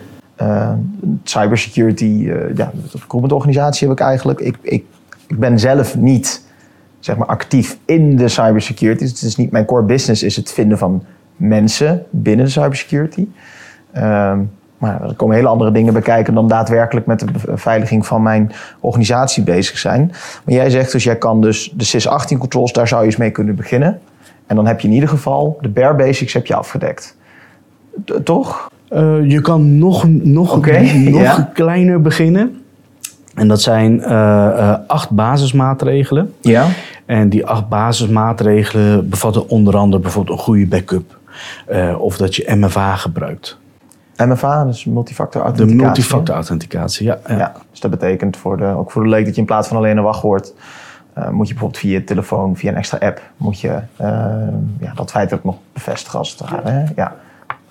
uh, 0.42 0.72
cybersecurity, 1.22 2.30
ja, 2.54 2.72
recruitment 2.92 3.32
organisatie 3.32 3.88
heb 3.88 3.96
ik 3.98 4.04
eigenlijk. 4.04 4.40
Ik, 4.40 4.56
ik, 4.60 4.84
ik 5.26 5.38
ben 5.38 5.58
zelf 5.58 5.96
niet 5.96 6.42
zeg 6.98 7.16
maar, 7.16 7.26
actief 7.26 7.78
in 7.84 8.16
de 8.16 8.28
cybersecurity. 8.28 9.02
Dus 9.02 9.10
het 9.10 9.22
is 9.22 9.36
niet 9.36 9.50
mijn 9.50 9.64
core 9.64 9.82
business, 9.82 10.22
is 10.22 10.36
het 10.36 10.52
vinden 10.52 10.78
van 10.78 11.04
mensen 11.36 12.02
binnen 12.10 12.44
de 12.44 12.50
cybersecurity. 12.50 13.26
Ehm, 13.92 14.38
maar 14.82 15.02
er 15.02 15.14
komen 15.14 15.36
hele 15.36 15.48
andere 15.48 15.72
dingen 15.72 15.92
bekijken 15.92 16.34
dan 16.34 16.48
daadwerkelijk 16.48 17.06
met 17.06 17.18
de 17.18 17.26
beveiliging 17.46 18.06
van 18.06 18.22
mijn 18.22 18.52
organisatie 18.80 19.42
bezig 19.42 19.78
zijn. 19.78 20.12
Maar 20.44 20.54
jij 20.54 20.70
zegt 20.70 20.92
dus, 20.92 21.04
jij 21.04 21.16
kan 21.16 21.40
dus 21.40 21.72
de 21.74 21.84
SIS-18 21.84 22.38
controls, 22.38 22.72
daar 22.72 22.88
zou 22.88 23.00
je 23.00 23.06
eens 23.06 23.16
mee 23.16 23.30
kunnen 23.30 23.54
beginnen. 23.54 24.00
En 24.46 24.56
dan 24.56 24.66
heb 24.66 24.80
je 24.80 24.88
in 24.88 24.94
ieder 24.94 25.08
geval 25.08 25.58
de 25.60 25.68
bare 25.68 25.94
basics 25.94 26.32
heb 26.32 26.46
je 26.46 26.54
afgedekt. 26.54 27.16
Toch? 28.24 28.70
Uh, 28.90 29.30
je 29.30 29.40
kan 29.40 29.78
nog, 29.78 30.08
nog, 30.08 30.56
okay, 30.56 30.98
nog 31.08 31.22
ja. 31.22 31.50
kleiner 31.54 32.00
beginnen. 32.00 32.62
En 33.34 33.48
dat 33.48 33.60
zijn 33.60 33.98
uh, 33.98 34.06
uh, 34.08 34.74
acht 34.86 35.10
basismaatregelen. 35.10 36.34
Ja. 36.40 36.66
En 37.06 37.28
die 37.28 37.46
acht 37.46 37.68
basismaatregelen 37.68 39.08
bevatten 39.08 39.48
onder 39.48 39.76
andere 39.76 40.02
bijvoorbeeld 40.02 40.38
een 40.38 40.44
goede 40.44 40.66
backup. 40.66 41.18
of 41.98 42.16
dat 42.16 42.34
je 42.34 42.54
MFA 42.56 42.96
gebruikt. 42.96 43.60
MFA, 44.26 44.64
dus 44.64 44.84
multifactor 44.84 45.42
authenticatie. 45.42 45.78
De 45.78 45.84
multifactor 45.84 46.34
authenticatie, 46.34 47.06
ja, 47.06 47.18
ja. 47.26 47.36
ja. 47.36 47.52
Dus 47.70 47.80
dat 47.80 47.90
betekent 47.90 48.36
voor 48.36 48.56
de, 48.56 48.64
ook 48.64 48.90
voor 48.90 49.02
de 49.02 49.08
leek 49.08 49.24
dat 49.24 49.34
je 49.34 49.40
in 49.40 49.46
plaats 49.46 49.68
van 49.68 49.76
alleen 49.76 49.96
een 49.96 50.02
wachtwoord... 50.02 50.52
Uh, 51.18 51.28
moet 51.28 51.46
je 51.46 51.52
bijvoorbeeld 51.52 51.82
via 51.82 51.92
je 51.92 52.04
telefoon, 52.04 52.56
via 52.56 52.70
een 52.70 52.76
extra 52.76 52.98
app... 52.98 53.20
moet 53.36 53.60
je 53.60 53.68
uh, 53.68 54.06
ja, 54.80 54.92
dat 54.94 55.10
feitelijk 55.10 55.44
nog 55.44 55.56
bevestigen 55.72 56.18
als 56.18 56.30
het 56.30 56.50
ware. 56.50 56.70
Ja. 56.70 56.92
ja. 56.96 57.14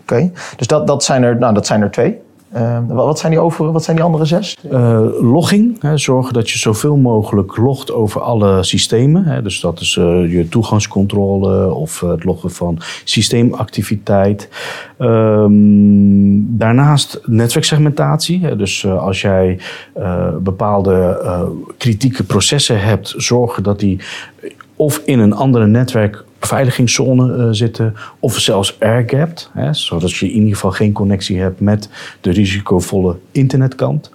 Oké, 0.02 0.14
okay. 0.14 0.32
dus 0.56 0.68
dat, 0.68 0.88
dat, 0.88 1.04
zijn 1.04 1.24
er, 1.24 1.38
nou, 1.38 1.54
dat 1.54 1.68
zijn 1.68 1.82
er 1.82 1.92
twee. 1.92 2.22
Uh, 2.56 2.80
wat, 2.88 3.20
zijn 3.20 3.32
die 3.32 3.42
over, 3.42 3.72
wat 3.72 3.84
zijn 3.84 3.96
die 3.96 4.06
andere 4.06 4.26
zes? 4.26 4.58
Uh, 4.72 5.00
logging. 5.22 5.82
Hè, 5.82 5.98
zorgen 5.98 6.34
dat 6.34 6.50
je 6.50 6.58
zoveel 6.58 6.96
mogelijk 6.96 7.58
logt 7.58 7.92
over 7.92 8.22
alle 8.22 8.64
systemen. 8.64 9.24
Hè, 9.26 9.42
dus 9.42 9.60
dat 9.60 9.80
is 9.80 9.96
uh, 9.96 10.32
je 10.34 10.50
toegangscontrole 10.50 11.74
of 11.74 12.00
het 12.00 12.24
loggen 12.24 12.52
van 12.52 12.78
systeemactiviteit. 13.04 14.50
Um, 15.00 16.58
daarnaast 16.58 17.22
netwerksegmentatie. 17.26 18.46
Hè, 18.46 18.56
dus 18.56 18.88
als 18.88 19.22
jij 19.22 19.60
bepaalde 20.40 21.20
kritieke 21.78 22.24
processen 22.24 22.82
hebt, 22.82 23.14
zorgen 23.18 23.64
dat 23.64 23.80
die 23.80 24.00
of 24.76 25.02
in 25.06 25.20
een 25.20 25.34
andere 25.34 25.68
netwerk 25.68 26.24
beveiligingszone 26.42 27.38
uh, 27.38 27.48
zitten 27.52 27.94
of 28.20 28.40
zelfs 28.40 28.80
airgapped, 28.80 29.50
hè, 29.54 29.74
zodat 29.74 30.12
je 30.12 30.28
in 30.28 30.34
ieder 30.34 30.54
geval 30.54 30.72
geen 30.72 30.92
connectie 30.92 31.40
hebt 31.40 31.60
met 31.60 31.90
de 32.22 32.32
risicovolle 32.32 33.18
internetkant. 33.32 34.12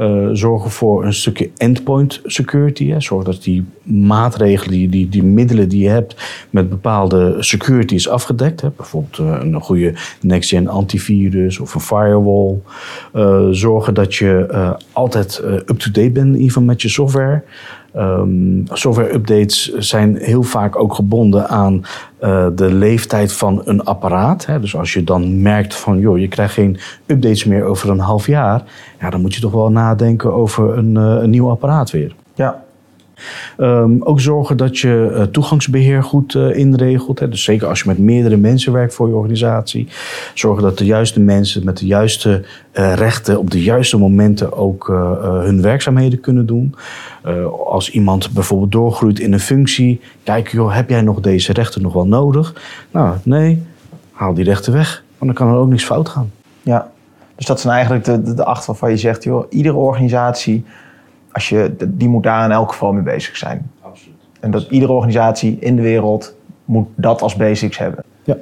Uh, 0.00 0.28
zorgen 0.32 0.70
voor 0.70 1.04
een 1.04 1.14
stukje 1.14 1.50
endpoint 1.56 2.20
security. 2.24 2.90
Hè. 2.90 3.00
Zorg 3.00 3.24
dat 3.24 3.42
die 3.42 3.64
maatregelen, 3.82 4.90
die, 4.90 5.08
die, 5.08 5.22
middelen 5.22 5.68
die 5.68 5.82
je 5.82 5.88
hebt 5.88 6.16
met 6.50 6.68
bepaalde 6.68 7.36
security 7.38 7.94
is 7.94 8.08
afgedekt. 8.08 8.76
Bijvoorbeeld 8.76 9.18
uh, 9.18 9.36
een 9.40 9.60
goede 9.60 9.94
next-gen 10.20 10.68
antivirus 10.68 11.58
of 11.58 11.74
een 11.74 11.80
firewall. 11.80 12.58
Zorgen 13.54 13.94
dat 13.94 14.14
je 14.14 14.76
altijd 14.92 15.42
up-to-date 15.44 16.10
bent 16.10 16.26
in 16.26 16.32
ieder 16.32 16.46
geval 16.46 16.62
met 16.62 16.82
je 16.82 16.88
software. 16.88 17.42
Um, 17.96 18.64
software-updates 18.72 19.72
zijn 19.72 20.16
heel 20.16 20.42
vaak 20.42 20.76
ook 20.76 20.94
gebonden 20.94 21.48
aan 21.48 21.84
uh, 22.20 22.46
de 22.54 22.72
leeftijd 22.72 23.32
van 23.32 23.62
een 23.64 23.84
apparaat. 23.84 24.46
Hè. 24.46 24.60
Dus 24.60 24.76
als 24.76 24.92
je 24.92 25.04
dan 25.04 25.42
merkt 25.42 25.74
van, 25.74 25.98
joh, 25.98 26.18
je 26.18 26.28
krijgt 26.28 26.54
geen 26.54 26.78
updates 27.06 27.44
meer 27.44 27.64
over 27.64 27.90
een 27.90 27.98
half 27.98 28.26
jaar, 28.26 28.62
ja, 29.00 29.10
dan 29.10 29.20
moet 29.20 29.34
je 29.34 29.40
toch 29.40 29.52
wel 29.52 29.70
nadenken 29.70 30.32
over 30.32 30.78
een, 30.78 30.94
uh, 30.94 31.22
een 31.22 31.30
nieuw 31.30 31.50
apparaat 31.50 31.90
weer. 31.90 32.14
Ja. 32.34 32.62
Um, 33.58 34.02
ook 34.02 34.20
zorgen 34.20 34.56
dat 34.56 34.78
je 34.78 35.10
uh, 35.12 35.22
toegangsbeheer 35.22 36.02
goed 36.02 36.34
uh, 36.34 36.56
inregelt. 36.56 37.18
Hè. 37.18 37.28
Dus 37.28 37.44
zeker 37.44 37.68
als 37.68 37.80
je 37.80 37.88
met 37.88 37.98
meerdere 37.98 38.36
mensen 38.36 38.72
werkt 38.72 38.94
voor 38.94 39.08
je 39.08 39.14
organisatie. 39.14 39.88
Zorgen 40.34 40.62
dat 40.62 40.78
de 40.78 40.84
juiste 40.84 41.20
mensen 41.20 41.64
met 41.64 41.78
de 41.78 41.86
juiste 41.86 42.44
uh, 42.72 42.94
rechten 42.94 43.38
op 43.38 43.50
de 43.50 43.62
juiste 43.62 43.98
momenten 43.98 44.52
ook 44.52 44.86
hun 45.42 45.62
werkzaamheden 45.62 46.20
kunnen 46.20 46.46
doen. 46.46 46.74
als 47.66 47.90
iemand 47.90 48.30
bijvoorbeeld 48.30 48.72
doorgroeit 48.72 49.18
in 49.18 49.32
een 49.32 49.40
functie. 49.40 50.00
Kijk, 50.22 50.48
joh, 50.48 50.74
heb 50.74 50.88
jij 50.88 51.02
nog 51.02 51.20
deze 51.20 51.52
rechten 51.52 51.82
nog 51.82 51.92
wel 51.92 52.06
nodig? 52.06 52.54
Nou, 52.90 53.16
nee, 53.22 53.62
haal 54.12 54.34
die 54.34 54.44
rechten 54.44 54.72
weg. 54.72 55.02
Want 55.18 55.36
dan 55.36 55.46
kan 55.46 55.56
er 55.56 55.60
ook 55.60 55.68
niks 55.68 55.84
fout 55.84 56.08
gaan. 56.08 56.30
Ja, 56.62 56.90
dus 57.36 57.46
dat 57.46 57.60
zijn 57.60 57.74
eigenlijk 57.74 58.04
de, 58.04 58.22
de, 58.22 58.34
de 58.34 58.44
acht 58.44 58.66
waarvan 58.66 58.90
je 58.90 58.96
zegt, 58.96 59.24
joh, 59.24 59.46
iedere 59.50 59.76
organisatie 59.76 60.64
als 61.38 61.48
je, 61.48 61.76
die 61.88 62.08
moet 62.08 62.22
daar 62.22 62.44
in 62.44 62.50
elk 62.50 62.70
geval 62.72 62.92
mee 62.92 63.02
bezig 63.02 63.36
zijn. 63.36 63.70
Absoluut. 63.80 64.14
En 64.40 64.50
dat 64.50 64.66
iedere 64.70 64.92
organisatie 64.92 65.56
in 65.60 65.76
de 65.76 65.82
wereld 65.82 66.34
moet 66.64 66.88
dat 66.94 67.22
als 67.22 67.36
basics 67.36 67.78
hebben. 67.78 68.04
Ja. 68.24 68.36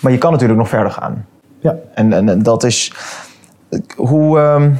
Maar 0.00 0.12
je 0.12 0.18
kan 0.18 0.32
natuurlijk 0.32 0.58
nog 0.58 0.68
verder 0.68 0.92
gaan. 0.92 1.26
Ja. 1.60 1.76
En, 1.94 2.12
en, 2.12 2.28
en 2.28 2.42
dat 2.42 2.64
is... 2.64 2.92
Hoe, 3.96 4.38
um, 4.38 4.78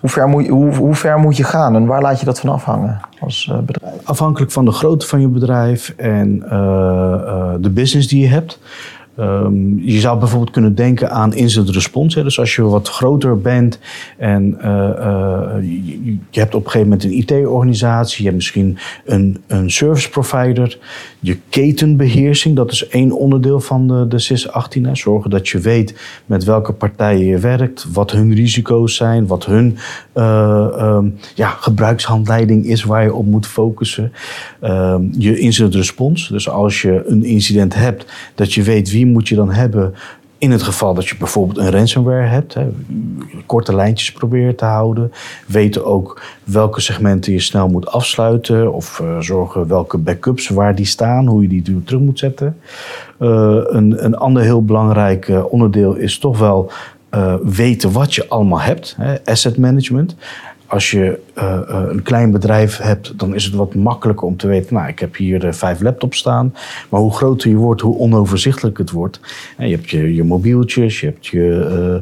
hoe, 0.00 0.10
ver 0.10 0.28
moet 0.28 0.44
je, 0.44 0.50
hoe, 0.50 0.74
hoe, 0.74 0.94
ver 0.94 1.18
moet 1.18 1.36
je 1.36 1.44
gaan 1.44 1.74
en 1.74 1.86
waar 1.86 2.02
laat 2.02 2.20
je 2.20 2.26
dat 2.26 2.40
van 2.40 2.50
afhangen 2.50 3.00
als 3.20 3.48
uh, 3.52 3.58
bedrijf? 3.58 3.94
Afhankelijk 4.04 4.52
van 4.52 4.64
de 4.64 4.70
grootte 4.70 5.06
van 5.06 5.20
je 5.20 5.28
bedrijf 5.28 5.94
en 5.96 6.42
uh, 6.44 6.50
uh, 6.52 7.54
de 7.58 7.70
business 7.70 8.08
die 8.08 8.22
je 8.22 8.28
hebt. 8.28 8.58
Ehm, 9.18 9.78
je 9.78 10.00
zou 10.00 10.18
bijvoorbeeld 10.18 10.50
kunnen 10.50 10.74
denken 10.74 11.10
aan 11.10 11.34
incident 11.34 11.70
response. 11.70 12.18
Hè. 12.18 12.24
Dus 12.24 12.38
als 12.38 12.54
je 12.54 12.62
wat 12.62 12.88
groter 12.88 13.40
bent 13.40 13.78
en 14.16 14.58
uh, 14.60 14.64
uh, 14.64 15.50
je, 16.30 16.40
hebt 16.40 16.54
op 16.54 16.64
een 16.64 16.70
gegeven 16.70 16.88
moment 16.88 17.04
een 17.04 17.12
IT-organisatie, 17.12 18.18
je 18.18 18.24
hebt 18.24 18.36
misschien 18.36 18.78
een, 19.04 19.38
een 19.46 19.70
service 19.70 20.10
provider, 20.10 20.78
je 21.20 21.38
ketenbeheersing, 21.48 22.56
dat 22.56 22.72
is 22.72 22.88
één 22.88 23.12
onderdeel 23.12 23.60
van 23.60 23.88
de, 23.88 24.08
de 24.08 24.18
CIS 24.18 24.50
18. 24.50 24.84
Hè. 24.84 24.94
Zorgen 24.94 25.30
dat 25.30 25.48
je 25.48 25.58
weet 25.58 25.94
met 26.26 26.44
welke 26.44 26.72
partijen 26.72 27.26
je 27.26 27.38
werkt, 27.38 27.86
wat 27.92 28.10
hun 28.10 28.34
risico's 28.34 28.96
zijn, 28.96 29.26
wat 29.26 29.46
hun 29.46 29.76
uh, 30.14 30.66
um, 30.80 31.14
ja, 31.34 31.48
gebruikshandleiding 31.48 32.66
is 32.66 32.84
waar 32.84 33.02
je 33.02 33.14
op 33.14 33.26
moet 33.26 33.46
focussen. 33.46 34.12
Ehm, 34.60 35.02
je 35.10 35.38
incident 35.38 35.74
response, 35.74 36.32
dus 36.32 36.48
als 36.48 36.82
je 36.82 37.02
een 37.06 37.24
incident 37.24 37.74
hebt, 37.74 38.04
dat 38.34 38.54
je 38.54 38.62
weet 38.62 38.90
wie 38.90 39.06
moet 39.08 39.28
je 39.28 39.34
dan 39.34 39.50
hebben 39.50 39.94
in 40.38 40.50
het 40.50 40.62
geval 40.62 40.94
dat 40.94 41.08
je 41.08 41.16
bijvoorbeeld 41.16 41.58
een 41.58 41.70
ransomware 41.70 42.26
hebt, 42.26 42.54
hè, 42.54 42.68
korte 43.46 43.74
lijntjes 43.74 44.12
proberen 44.12 44.56
te 44.56 44.64
houden, 44.64 45.12
weten 45.46 45.84
ook 45.84 46.22
welke 46.44 46.80
segmenten 46.80 47.32
je 47.32 47.40
snel 47.40 47.68
moet 47.68 47.86
afsluiten 47.86 48.72
of 48.72 48.98
uh, 48.98 49.20
zorgen 49.20 49.68
welke 49.68 49.98
backups 49.98 50.48
waar 50.48 50.74
die 50.74 50.86
staan, 50.86 51.26
hoe 51.26 51.42
je 51.42 51.48
die 51.48 51.82
terug 51.84 52.00
moet 52.00 52.18
zetten. 52.18 52.56
Uh, 53.20 53.28
een, 53.62 54.04
een 54.04 54.16
ander 54.16 54.42
heel 54.42 54.64
belangrijk 54.64 55.28
uh, 55.28 55.52
onderdeel 55.52 55.94
is 55.94 56.18
toch 56.18 56.38
wel 56.38 56.70
weten 57.42 57.92
wat 57.92 58.14
je 58.14 58.28
allemaal 58.28 58.60
hebt, 58.60 58.94
hè, 58.98 59.24
asset 59.24 59.58
management 59.58 60.16
als 60.68 60.90
je 60.90 61.20
uh, 61.38 61.60
een 61.66 62.02
klein 62.02 62.30
bedrijf 62.30 62.76
hebt, 62.76 63.18
dan 63.18 63.34
is 63.34 63.44
het 63.44 63.54
wat 63.54 63.74
makkelijker 63.74 64.26
om 64.26 64.36
te 64.36 64.46
weten. 64.46 64.74
Nou, 64.74 64.88
ik 64.88 64.98
heb 64.98 65.16
hier 65.16 65.44
uh, 65.44 65.52
vijf 65.52 65.80
laptops 65.80 66.18
staan. 66.18 66.54
Maar 66.88 67.00
hoe 67.00 67.14
groter 67.14 67.50
je 67.50 67.56
wordt, 67.56 67.80
hoe 67.80 67.98
onoverzichtelijk 67.98 68.78
het 68.78 68.90
wordt. 68.90 69.20
Je 69.58 69.70
hebt 69.70 69.90
je, 69.90 70.14
je 70.14 70.24
mobieltjes, 70.24 71.00
je 71.00 71.06
hebt 71.06 71.26
je 71.26 72.00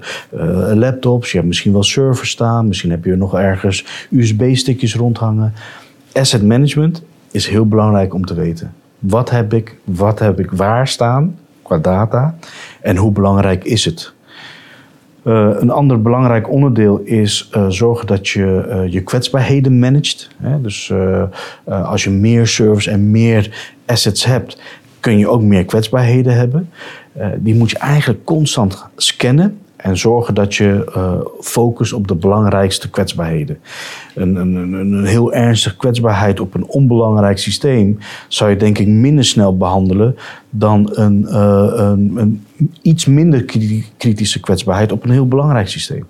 laptops, 0.75 1.31
je 1.31 1.37
hebt 1.37 1.49
misschien 1.49 1.73
wel 1.73 1.83
servers 1.83 2.31
staan. 2.31 2.69
Misschien 2.69 2.91
heb 2.91 3.05
je 3.05 3.17
nog 3.17 3.35
ergens 3.35 4.07
USB-stickjes 4.11 4.95
rondhangen. 4.95 5.53
Asset 6.13 6.43
management 6.43 7.03
is 7.31 7.47
heel 7.47 7.67
belangrijk 7.67 8.15
om 8.15 8.25
te 8.25 8.35
weten. 8.35 8.75
Wat 8.99 9.31
heb 9.31 9.53
ik, 9.53 9.77
wat 9.85 10.19
heb 10.19 10.41
ik 10.41 10.51
waar 10.51 10.89
staan 10.89 11.39
qua 11.63 11.79
data 11.79 12.39
en 12.81 12.97
hoe 12.97 13.13
belangrijk 13.13 13.65
is 13.65 13.85
het? 13.85 14.15
Uh, 15.27 15.51
een 15.59 15.71
ander 15.71 16.03
belangrijk 16.03 16.51
onderdeel 16.51 16.99
is 16.99 17.51
uh, 17.57 17.67
zorgen 17.69 18.07
dat 18.07 18.29
je 18.29 18.67
uh, 18.69 18.93
je 18.93 19.03
kwetsbaarheden 19.03 19.79
managt. 19.79 20.29
Hè? 20.37 20.61
Dus 20.61 20.93
als 21.65 22.05
je 22.05 22.11
meer 22.11 22.47
service 22.47 22.91
en 22.91 23.11
meer 23.11 23.73
assets 23.87 24.25
hebt, 24.25 24.61
kun 25.01 25.19
je 25.19 25.29
ook 25.29 25.43
meer 25.43 25.65
kwetsbaarheden 25.65 26.35
hebben. 26.35 26.71
die 27.37 27.55
moet 27.55 27.71
je 27.71 27.79
eigenlijk 27.79 28.25
constant 28.25 28.85
scannen 28.97 29.59
en 29.87 29.99
zorgen 29.99 30.35
dat 30.35 30.55
je 30.55 30.93
uh, 30.97 31.13
focust 31.41 31.93
op 31.93 32.09
de 32.09 32.15
belangrijkste 32.15 32.91
kwetsbaarheden. 32.91 33.59
Een, 34.15 34.37
een, 34.37 34.73
een, 34.73 35.05
heel 35.05 35.33
ernstige 35.33 35.77
kwetsbaarheid 35.77 36.41
op 36.41 36.55
een 36.55 36.67
onbelangrijk 36.67 37.39
systeem 37.39 37.99
zou 38.29 38.51
je 38.51 38.57
denk 38.57 38.79
ik 38.79 38.87
minder 38.87 39.25
snel 39.25 39.57
behandelen 39.57 40.17
dan 40.51 40.91
een, 40.93 41.27
uh, 41.29 41.71
een, 41.75 42.13
een 42.17 42.45
iets 42.83 43.07
minder 43.07 43.45
kritische 43.97 44.41
kwetsbaarheid 44.41 44.93
op 44.93 45.05
een 45.05 45.11
heel 45.11 45.29
belangrijk 45.29 45.69
systeem. 45.69 46.07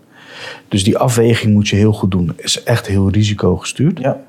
Dus 0.68 0.85
die 0.85 0.99
afweging 0.99 1.52
moet 1.52 1.68
je 1.68 1.76
heel 1.76 1.92
goed 1.92 2.11
doen. 2.11 2.33
Is 2.37 2.62
echt 2.62 2.87
heel 2.87 3.11
risicogestuurd. 3.11 3.99
Ja. 3.99 4.21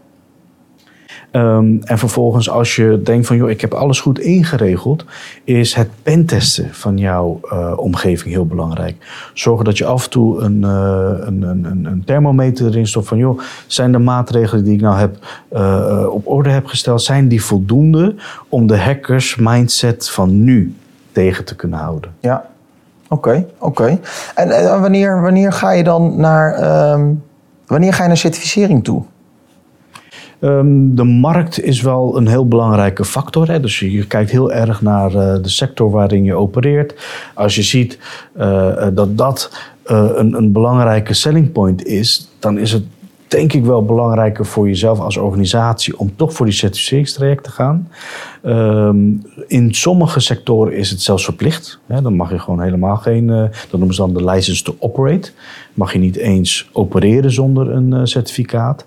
Um, 1.37 1.79
en 1.83 1.97
vervolgens, 1.97 2.49
als 2.49 2.75
je 2.75 3.01
denkt 3.03 3.27
van, 3.27 3.35
joh, 3.35 3.49
ik 3.49 3.61
heb 3.61 3.73
alles 3.73 3.99
goed 3.99 4.19
ingeregeld, 4.19 5.05
is 5.43 5.73
het 5.73 5.89
pentesten 6.03 6.73
van 6.73 6.97
jouw 6.97 7.39
uh, 7.43 7.73
omgeving 7.75 8.33
heel 8.33 8.45
belangrijk. 8.45 8.95
Zorgen 9.33 9.65
dat 9.65 9.77
je 9.77 9.85
af 9.85 10.03
en 10.03 10.09
toe 10.09 10.41
een, 10.41 10.61
uh, 10.61 11.27
een, 11.27 11.41
een, 11.41 11.85
een, 11.85 12.03
thermometer 12.05 12.65
erin 12.65 12.87
stopt 12.87 13.07
van, 13.07 13.17
joh, 13.17 13.39
zijn 13.67 13.91
de 13.91 13.97
maatregelen 13.97 14.63
die 14.63 14.73
ik 14.73 14.81
nou 14.81 14.97
heb 14.97 15.17
uh, 15.53 16.05
op 16.09 16.27
orde 16.27 16.49
heb 16.49 16.65
gesteld, 16.65 17.01
zijn 17.01 17.27
die 17.27 17.43
voldoende 17.43 18.15
om 18.49 18.67
de 18.67 18.77
hackers 18.77 19.35
mindset 19.35 20.09
van 20.09 20.43
nu 20.43 20.75
tegen 21.11 21.45
te 21.45 21.55
kunnen 21.55 21.79
houden? 21.79 22.11
Ja, 22.19 22.45
oké, 23.07 23.45
oké. 23.57 23.99
En, 24.35 24.79
wanneer, 24.81 25.21
wanneer 25.21 25.51
ga 25.51 25.71
je 25.71 25.83
dan 25.83 26.19
naar, 26.19 26.91
um, 26.91 27.23
wanneer 27.65 27.93
ga 27.93 28.01
je 28.01 28.07
naar 28.07 28.17
certificering 28.17 28.83
toe? 28.83 29.03
Um, 30.39 30.95
de 30.95 31.03
markt 31.03 31.63
is 31.63 31.81
wel 31.81 32.17
een 32.17 32.27
heel 32.27 32.47
belangrijke 32.47 33.05
factor. 33.05 33.47
Hè? 33.47 33.59
Dus 33.59 33.79
je, 33.79 34.07
kijkt 34.07 34.31
heel 34.31 34.51
erg 34.51 34.81
naar 34.81 35.13
uh, 35.13 35.35
de 35.41 35.49
sector 35.49 35.91
waarin 35.91 36.23
je 36.23 36.33
opereert. 36.33 36.95
Als 37.33 37.55
je 37.55 37.63
ziet 37.63 37.99
uh, 38.37 38.87
dat 38.93 39.17
dat 39.17 39.51
uh, 39.91 40.09
een, 40.15 40.33
een 40.33 40.51
belangrijke 40.51 41.13
selling 41.13 41.51
point 41.51 41.85
is, 41.85 42.29
dan 42.39 42.57
is 42.57 42.71
het 42.71 42.83
denk 43.27 43.53
ik 43.53 43.65
wel 43.65 43.85
belangrijker 43.85 44.45
voor 44.45 44.67
jezelf 44.67 44.99
als 44.99 45.17
organisatie 45.17 45.99
om 45.99 46.15
toch 46.15 46.33
voor 46.33 46.45
die 46.45 46.55
certificeringstraject 46.55 47.43
te 47.43 47.51
gaan. 47.51 47.87
Um, 48.45 49.21
in 49.47 49.73
sommige 49.73 50.19
sectoren 50.19 50.73
is 50.73 50.89
het 50.89 51.01
zelfs 51.01 51.23
verplicht. 51.23 51.79
Hè, 51.85 52.01
dan 52.01 52.15
mag 52.15 52.31
je 52.31 52.39
gewoon 52.39 52.61
helemaal 52.61 52.95
geen, 52.95 53.27
uh, 53.27 53.41
dat 53.41 53.71
noemen 53.71 53.95
ze 53.95 54.01
dan 54.01 54.13
de 54.13 54.25
license 54.25 54.63
to 54.63 54.75
operate. 54.79 55.31
Mag 55.73 55.93
je 55.93 55.99
niet 55.99 56.15
eens 56.15 56.69
opereren 56.73 57.31
zonder 57.31 57.71
een 57.71 57.93
uh, 57.93 57.99
certificaat. 58.03 58.85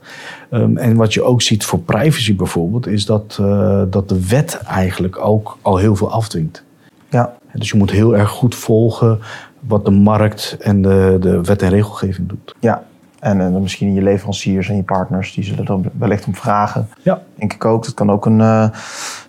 Um, 0.50 0.76
en 0.76 0.96
wat 0.96 1.14
je 1.14 1.22
ook 1.22 1.42
ziet 1.42 1.64
voor 1.64 1.78
privacy 1.78 2.36
bijvoorbeeld, 2.36 2.86
is 2.86 3.06
dat, 3.06 3.38
uh, 3.40 3.82
dat 3.90 4.08
de 4.08 4.26
wet 4.26 4.60
eigenlijk 4.66 5.24
ook 5.24 5.58
al 5.62 5.76
heel 5.76 5.96
veel 5.96 6.10
afdwingt. 6.10 6.64
Ja. 7.10 7.34
Dus 7.52 7.70
je 7.70 7.78
moet 7.78 7.90
heel 7.90 8.16
erg 8.16 8.28
goed 8.28 8.54
volgen 8.54 9.18
wat 9.60 9.84
de 9.84 9.90
markt 9.90 10.56
en 10.60 10.82
de, 10.82 11.16
de 11.20 11.40
wet 11.40 11.62
en 11.62 11.70
regelgeving 11.70 12.28
doet. 12.28 12.54
Ja, 12.60 12.84
en, 13.20 13.40
en 13.40 13.62
misschien 13.62 13.94
je 13.94 14.02
leveranciers 14.02 14.68
en 14.68 14.76
je 14.76 14.82
partners, 14.82 15.34
die 15.34 15.44
zullen 15.44 15.66
er 15.66 15.90
wellicht 15.98 16.26
om 16.26 16.34
vragen. 16.34 16.88
Ja. 17.02 17.22
Denk 17.34 17.52
ik 17.52 17.64
ook. 17.64 17.84
Dat 17.84 17.94
kan 17.94 18.10
ook 18.10 18.26
een, 18.26 18.38
uh, 18.38 18.68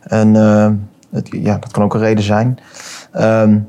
een, 0.03 0.35
uh, 0.35 0.69
het, 1.09 1.29
ja, 1.31 1.57
dat 1.57 1.71
kan 1.71 1.83
ook 1.83 1.93
een 1.93 1.99
reden 1.99 2.23
zijn. 2.23 2.59
Um, 3.15 3.67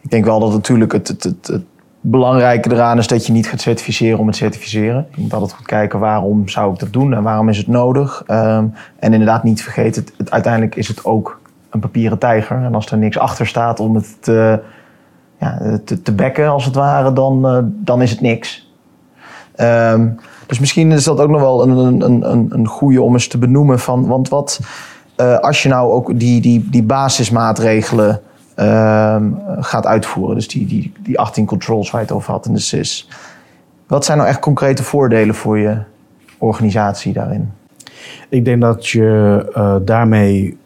ik 0.00 0.10
denk 0.10 0.24
wel 0.24 0.40
dat 0.40 0.52
natuurlijk 0.52 0.92
het, 0.92 1.08
het, 1.08 1.22
het, 1.22 1.46
het, 1.46 1.62
belangrijke 2.00 2.72
eraan 2.72 2.98
is 2.98 3.06
dat 3.06 3.26
je 3.26 3.32
niet 3.32 3.48
gaat 3.48 3.60
certificeren 3.60 4.18
om 4.18 4.26
het 4.26 4.36
certificeren. 4.36 5.06
Je 5.14 5.20
moet 5.20 5.32
altijd 5.32 5.52
goed 5.52 5.66
kijken 5.66 5.98
waarom 5.98 6.48
zou 6.48 6.72
ik 6.72 6.78
dat 6.78 6.92
doen 6.92 7.14
en 7.14 7.22
waarom 7.22 7.48
is 7.48 7.58
het 7.58 7.66
nodig. 7.66 8.22
Um, 8.30 8.74
en 8.98 9.12
inderdaad 9.12 9.42
niet 9.42 9.62
vergeten, 9.62 10.02
het, 10.02 10.12
het, 10.16 10.30
uiteindelijk 10.30 10.74
is 10.74 10.88
het 10.88 11.04
ook 11.04 11.40
een 11.70 11.80
papieren 11.80 12.18
tijger. 12.18 12.64
En 12.64 12.74
als 12.74 12.90
er 12.90 12.98
niks 12.98 13.18
achter 13.18 13.46
staat 13.46 13.80
om 13.80 13.94
het 13.94 14.22
te, 14.22 14.60
ja, 15.40 15.78
te, 15.84 16.02
te 16.02 16.12
bekken 16.12 16.48
als 16.48 16.64
het 16.64 16.74
ware, 16.74 17.12
dan, 17.12 17.56
uh, 17.56 17.58
dan 17.64 18.02
is 18.02 18.10
het 18.10 18.20
niks. 18.20 18.65
Um, 19.60 20.18
dus 20.46 20.58
misschien 20.58 20.92
is 20.92 21.04
dat 21.04 21.20
ook 21.20 21.30
nog 21.30 21.40
wel 21.40 21.62
een, 21.62 22.02
een, 22.02 22.30
een, 22.30 22.46
een 22.50 22.66
goede 22.66 23.02
om 23.02 23.12
eens 23.12 23.28
te 23.28 23.38
benoemen. 23.38 23.78
Van, 23.78 24.06
want 24.06 24.28
wat 24.28 24.60
uh, 25.16 25.38
als 25.38 25.62
je 25.62 25.68
nou 25.68 25.92
ook 25.92 26.18
die, 26.18 26.40
die, 26.40 26.68
die 26.70 26.82
basismaatregelen 26.82 28.20
uh, 28.56 29.22
gaat 29.60 29.86
uitvoeren, 29.86 30.34
dus 30.34 30.48
die, 30.48 30.66
die, 30.66 30.92
die 30.98 31.18
18 31.18 31.46
controls 31.46 31.90
waar 31.90 32.00
je 32.00 32.06
het 32.06 32.16
over 32.16 32.32
had 32.32 32.46
in 32.46 32.54
de 32.54 32.60
SIS. 32.60 33.08
Wat 33.86 34.04
zijn 34.04 34.18
nou 34.18 34.30
echt 34.30 34.38
concrete 34.38 34.82
voordelen 34.82 35.34
voor 35.34 35.58
je 35.58 35.78
organisatie 36.38 37.12
daarin? 37.12 37.52
Ik 38.28 38.44
denk 38.44 38.60
dat 38.60 38.88
je 38.88 39.52
uh, 39.56 39.76
daarmee 39.82 40.56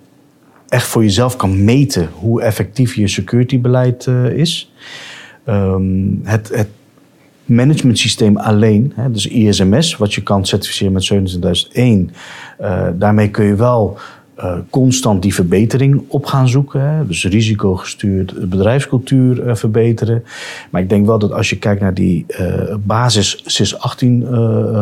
echt 0.68 0.87
voor 0.87 1.02
jezelf 1.02 1.37
kan 1.37 1.64
meten 1.64 2.09
hoe 2.18 2.42
effectief 2.42 2.94
je 2.94 3.09
securitybeleid 3.09 4.06
uh, 4.06 4.25
is. 4.25 4.73
Um, 5.47 6.20
het, 6.25 6.49
het 6.49 6.68
management 7.50 7.99
systeem 7.99 8.37
alleen, 8.37 8.92
hè, 8.95 9.11
dus 9.11 9.26
ISMS, 9.26 9.97
wat 9.97 10.14
je 10.14 10.23
kan 10.23 10.47
certificeren 10.47 10.92
met 10.92 11.04
27001, 11.04 12.11
uh, 12.61 12.87
daarmee 12.95 13.30
kun 13.30 13.45
je 13.45 13.54
wel 13.54 13.99
uh, 14.38 14.54
constant 14.71 15.23
die 15.23 15.35
verbetering 15.35 16.02
op 16.09 16.26
gaan 16.26 16.49
zoeken. 16.49 16.80
Hè, 16.80 17.07
dus 17.07 17.25
risicogestuurd 17.25 18.49
bedrijfscultuur 18.49 19.47
uh, 19.47 19.54
verbeteren. 19.54 20.25
Maar 20.71 20.83
ik 20.83 20.88
denk 20.88 21.07
wel 21.07 21.19
dat 21.19 21.33
als 21.33 21.50
je 21.50 21.59
kijkt 21.59 21.80
naar 21.80 21.95
die 21.95 22.26
basis 22.78 23.42
SIS 23.45 23.78
18, 23.78 24.26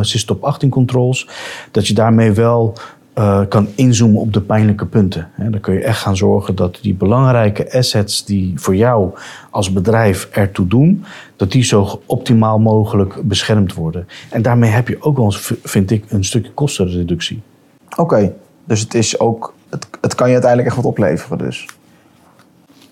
SIS 0.01 0.25
top 0.25 0.45
18 0.45 0.71
controls, 0.71 1.29
dat 1.71 1.87
je 1.87 1.95
daarmee 1.95 2.33
wel 2.33 2.77
uh, 3.19 3.41
kan 3.49 3.69
inzoomen 3.75 4.21
op 4.21 4.33
de 4.33 4.41
pijnlijke 4.41 4.87
punten. 4.87 5.31
dan 5.37 5.61
kun 5.61 5.75
je 5.75 5.81
echt 5.81 5.99
gaan 5.99 6.17
zorgen 6.17 6.55
dat 6.55 6.79
die 6.83 6.95
belangrijke 6.95 7.73
assets 7.73 8.25
die 8.25 8.53
voor 8.57 8.77
jou 8.77 9.11
als 9.51 9.73
bedrijf 9.73 10.29
ertoe 10.31 10.67
doen, 10.67 11.05
dat 11.37 11.53
die 11.53 11.63
zo 11.63 12.01
optimaal 12.07 12.59
mogelijk 12.59 13.15
beschermd 13.23 13.75
worden. 13.75 14.09
En 14.31 14.43
daarmee 14.43 14.71
heb 14.71 14.89
je 14.89 15.03
ook 15.03 15.17
wel 15.17 15.25
eens, 15.25 15.53
vind 15.63 15.91
ik, 15.91 16.05
een 16.09 16.25
stukje 16.25 16.53
kostenreductie. 16.53 17.43
Oké, 17.91 18.01
okay. 18.01 18.33
dus 18.65 18.81
het, 18.81 18.95
is 18.95 19.21
ook, 19.21 19.55
het, 19.69 19.89
het 20.01 20.15
kan 20.15 20.27
je 20.27 20.33
uiteindelijk 20.33 20.75
echt 20.75 20.83
wat 20.83 20.93
opleveren 20.93 21.39
dus? 21.39 21.67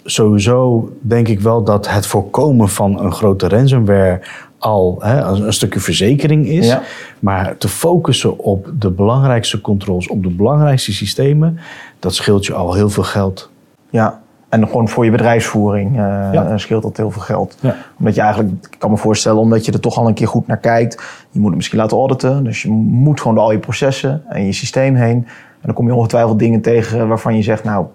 Sowieso 0.05 0.91
denk 1.01 1.29
ik 1.29 1.41
wel 1.41 1.65
dat 1.65 1.89
het 1.89 2.07
voorkomen 2.07 2.69
van 2.69 3.01
een 3.01 3.13
grote 3.13 3.49
ransomware 3.49 4.21
al 4.67 4.97
hè, 5.01 5.21
een, 5.21 5.53
stukje 5.53 5.81
verzekering 5.81 6.47
is. 6.49 6.67
Ja. 6.67 6.83
Maar 7.21 7.57
te 7.57 7.69
focussen 7.69 8.39
op 8.39 8.71
de 8.79 8.91
belangrijkste 8.91 9.61
controles, 9.61 10.09
op 10.09 10.23
de 10.23 10.31
belangrijkste 10.31 10.93
systemen, 10.93 11.59
dat 11.99 12.15
scheelt 12.15 12.47
je 12.47 12.55
al 12.55 12.75
heel 12.75 12.89
veel 12.89 13.03
geld. 13.03 13.51
Ja, 13.91 14.21
En 14.49 14.67
gewoon 14.67 14.89
voor 14.89 15.05
je 15.05 15.11
bedrijfsvoering 15.11 15.91
uh, 15.91 16.29
Ja. 16.33 16.59
scheelt 16.59 16.83
dat 16.83 16.97
heel 16.97 17.11
veel 17.11 17.23
geld. 17.23 17.57
Ja. 17.61 17.77
Omdat 17.99 18.15
je 18.15 18.21
eigenlijk, 18.21 18.67
ik 18.71 18.79
kan 18.79 18.91
me 18.91 18.97
voorstellen, 18.97 19.41
omdat 19.41 19.65
je 19.65 19.73
er 19.73 19.81
toch 19.81 19.99
al 19.99 20.07
een 20.07 20.15
keer 20.15 20.29
goed 20.29 20.47
naar 20.47 20.59
kijkt. 20.59 21.03
Je 21.31 21.39
moet 21.39 21.49
het 21.49 21.57
misschien 21.57 21.79
laten 21.79 21.97
auditen. 21.97 22.45
Dus 22.45 22.63
je 22.63 22.71
moet 22.71 23.21
gewoon 23.21 23.37
door 23.37 23.45
al 23.45 23.53
je 23.53 23.59
processen 23.59 24.23
en 24.29 24.47
je 24.47 24.53
systeem 24.53 24.95
heen. 24.95 25.17
En 25.17 25.63
dan 25.63 25.75
kom 25.75 25.87
je 25.87 25.95
ongetwijfeld 25.95 26.39
dingen 26.39 26.61
tegen 26.61 27.09
waarvan 27.09 27.37
je 27.37 27.43
zegt, 27.43 27.65
nou, 27.65 27.87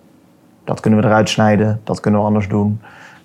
dat 0.63 0.79
kunnen 0.79 0.99
we 0.99 1.05
eruit 1.05 1.29
snijden. 1.29 1.79
Dat 1.83 1.99
kunnen 1.99 2.19
we 2.19 2.25
anders 2.25 2.47
doen. 2.47 2.79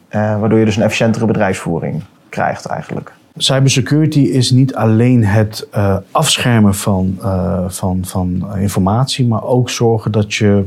Eh, 0.09 0.41
waardoor 0.41 0.59
je 0.59 0.65
dus 0.65 0.76
een 0.76 0.83
efficiëntere 0.83 1.26
bedrijfsvoering 1.26 2.03
krijgt 2.29 2.67
eigenlijk. 2.67 3.12
Cybersecurity 3.37 4.21
is 4.21 4.50
niet 4.50 4.75
alleen 4.75 5.25
het 5.25 5.69
eh, 5.71 5.97
afschermen 6.11 6.75
van, 6.75 7.19
eh, 7.23 7.64
van, 7.69 7.99
van 8.05 8.47
informatie, 8.59 9.26
maar 9.26 9.45
ook 9.45 9.71
zorgen 9.71 10.12
dat 10.12 10.35
je 10.35 10.64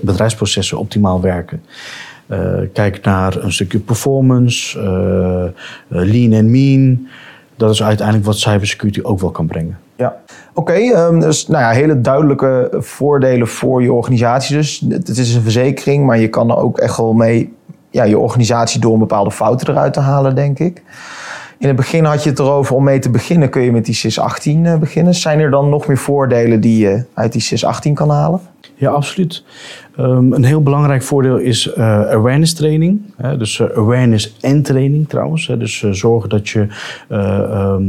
bedrijfsprocessen 0.00 0.78
optimaal 0.78 1.20
werken. 1.20 1.62
Eh, 2.26 2.40
kijk 2.72 3.02
naar 3.02 3.36
een 3.36 3.52
stukje 3.52 3.78
performance, 3.78 4.80
lean 5.88 6.32
en 6.32 6.50
mean. 6.50 7.08
Dat 7.56 7.70
is 7.70 7.82
uiteindelijk 7.82 8.26
wat 8.26 8.38
cybersecurity 8.38 9.00
ook 9.02 9.20
wel 9.20 9.30
kan 9.30 9.46
brengen. 9.46 9.78
Ja, 9.96 10.16
oké. 10.54 10.72
ehm, 10.72 11.20
dus 11.20 11.46
nou 11.46 11.62
ja, 11.62 11.70
hele 11.70 12.00
duidelijke 12.00 12.68
voordelen 12.72 13.48
voor 13.48 13.82
je 13.82 13.92
organisatie. 13.92 14.56
Dus 14.56 14.84
het 14.88 15.08
het 15.08 15.18
is 15.18 15.34
een 15.34 15.42
verzekering, 15.42 16.06
maar 16.06 16.18
je 16.18 16.28
kan 16.28 16.50
er 16.50 16.56
ook 16.56 16.78
echt 16.78 16.96
wel 16.96 17.12
mee 17.12 17.52
ja, 17.90 18.04
je 18.04 18.18
organisatie 18.18 18.80
door 18.80 18.92
een 18.92 18.98
bepaalde 18.98 19.30
fouten 19.30 19.68
eruit 19.68 19.92
te 19.92 20.00
halen, 20.00 20.34
denk 20.34 20.58
ik. 20.58 20.82
In 21.58 21.66
het 21.66 21.76
begin 21.76 22.04
had 22.04 22.22
je 22.22 22.30
het 22.30 22.38
erover 22.38 22.74
om 22.74 22.84
mee 22.84 22.98
te 22.98 23.10
beginnen, 23.10 23.50
kun 23.50 23.62
je 23.62 23.72
met 23.72 23.84
die 23.84 23.94
SIS 23.94 24.18
18 24.18 24.66
eh, 24.66 24.78
beginnen. 24.78 25.14
Zijn 25.14 25.40
er 25.40 25.50
dan 25.50 25.68
nog 25.68 25.86
meer 25.86 25.98
voordelen 25.98 26.60
die 26.60 26.78
je 26.78 27.04
uit 27.14 27.32
die 27.32 27.40
SIS 27.40 27.64
18 27.64 27.94
kan 27.94 28.10
halen? 28.10 28.40
Ja, 28.74 28.90
absoluut. 28.90 29.44
Ehm, 29.96 30.32
een 30.32 30.44
heel 30.44 30.62
belangrijk 30.62 31.02
voordeel 31.02 31.36
is 31.36 31.72
eh, 31.72 32.00
awareness 32.00 32.52
training. 32.54 33.00
Hè, 33.16 33.36
dus 33.36 33.60
eh, 33.60 33.76
awareness 33.76 34.36
en 34.40 34.62
training 34.62 35.08
trouwens. 35.08 35.46
Hè, 35.46 35.56
dus 35.56 35.82
eh, 35.82 35.90
zorgen 35.90 36.28
dat 36.28 36.48
je 36.48 36.66
eh, 37.08 37.38
ehm, 37.38 37.82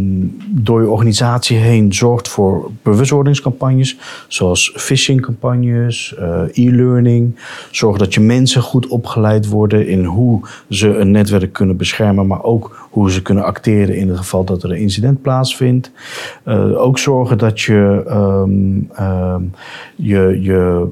door 0.50 0.82
je 0.82 0.90
organisatie 0.90 1.58
heen 1.58 1.94
zorgt 1.94 2.28
voor 2.28 2.72
bewustwordingscampagnes. 2.82 3.98
Zoals 4.28 4.74
phishing 4.76 5.22
campagnes, 5.22 6.16
eh, 6.16 6.42
e-learning. 6.54 7.36
Zorg 7.72 7.98
dat 7.98 8.14
je 8.14 8.20
mensen 8.20 8.62
goed 8.62 8.88
opgeleid 8.88 9.50
worden 9.50 9.88
in 9.88 10.04
hoe 10.04 10.42
ze 10.70 10.98
een 10.98 11.12
netwerk 11.12 11.54
kunnen 11.54 11.78
beschermen. 11.78 12.28
Maar 12.28 12.44
ook 12.44 12.88
hoe 12.90 13.12
ze 13.12 13.22
kunnen 13.22 13.44
acteren 13.44 13.96
in 13.96 14.10
het 14.10 14.18
geval 14.18 14.44
dat 14.44 14.64
er 14.64 14.72
een 14.72 14.78
incident 14.78 15.22
plaatsvindt. 15.22 15.92
Ook 16.76 17.00
zorgen 17.00 17.38
dat 17.38 17.62
je 17.62 18.04
ehm, 18.08 19.42
je, 19.96 20.40
je 20.42 20.88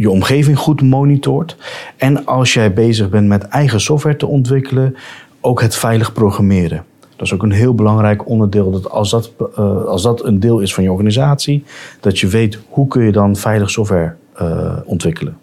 je 0.00 0.10
omgeving 0.10 0.58
goed 0.58 0.82
monitort. 0.82 1.56
En 1.96 2.26
als 2.26 2.54
jij 2.54 2.72
bezig 2.72 3.08
bent 3.08 3.28
met 3.28 3.42
eigen 3.42 3.80
software 3.80 4.16
te 4.16 4.26
ontwikkelen, 4.26 4.96
ook 5.40 5.60
het 5.60 5.74
veilig 5.74 6.12
programmeren. 6.12 6.84
Dat 7.00 7.26
is 7.26 7.34
ook 7.34 7.42
een 7.42 7.50
heel 7.50 7.74
belangrijk 7.74 8.28
onderdeel. 8.28 8.70
Dat 8.70 8.90
als, 8.90 9.10
dat, 9.10 9.32
eh, 9.56 9.84
als 9.84 10.02
dat 10.02 10.24
een 10.24 10.40
deel 10.40 10.60
is 10.60 10.74
van 10.74 10.84
je 10.84 10.92
organisatie, 10.92 11.64
dat 12.00 12.18
je 12.18 12.26
weet 12.26 12.58
hoe 12.68 12.88
kun 12.88 13.02
je 13.02 13.12
dan 13.12 13.36
veilig 13.36 13.70
software 13.70 14.14
eh, 14.34 14.76
ontwikkelen. 14.84 15.36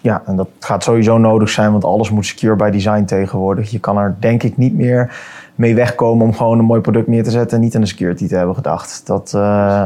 Ja, 0.00 0.22
en 0.26 0.36
dat 0.36 0.48
gaat 0.58 0.82
sowieso 0.82 1.18
nodig 1.18 1.48
zijn, 1.48 1.70
want 1.70 1.84
alles 1.84 2.10
moet 2.10 2.26
secure 2.26 2.56
by 2.56 2.70
design 2.70 3.04
tegenwoordig. 3.04 3.70
Je 3.70 3.80
kan 3.80 3.98
er 3.98 4.16
denk 4.18 4.42
ik 4.42 4.56
niet 4.56 4.74
meer 4.74 5.16
mee 5.54 5.74
wegkomen 5.74 6.26
om 6.26 6.34
gewoon 6.34 6.58
een 6.58 6.64
mooi 6.64 6.80
product 6.80 7.06
neer 7.06 7.24
te 7.24 7.30
zetten 7.30 7.56
en 7.56 7.64
niet 7.64 7.74
aan 7.74 7.80
de 7.80 7.86
security 7.86 8.28
te 8.28 8.36
hebben 8.36 8.54
gedacht. 8.54 9.02
Dat, 9.06 9.32
eh, 9.34 9.40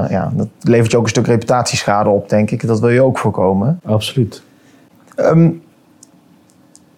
ja, 0.09 0.33
dat 0.35 0.49
levert 0.61 0.90
je 0.90 0.97
ook 0.97 1.02
een 1.02 1.09
stuk 1.09 1.26
reputatieschade 1.26 2.09
op, 2.09 2.28
denk 2.28 2.50
ik. 2.50 2.66
Dat 2.66 2.81
wil 2.81 2.88
je 2.88 3.02
ook 3.02 3.19
voorkomen. 3.19 3.81
Absoluut. 3.85 4.42
Ehm, 5.14 5.50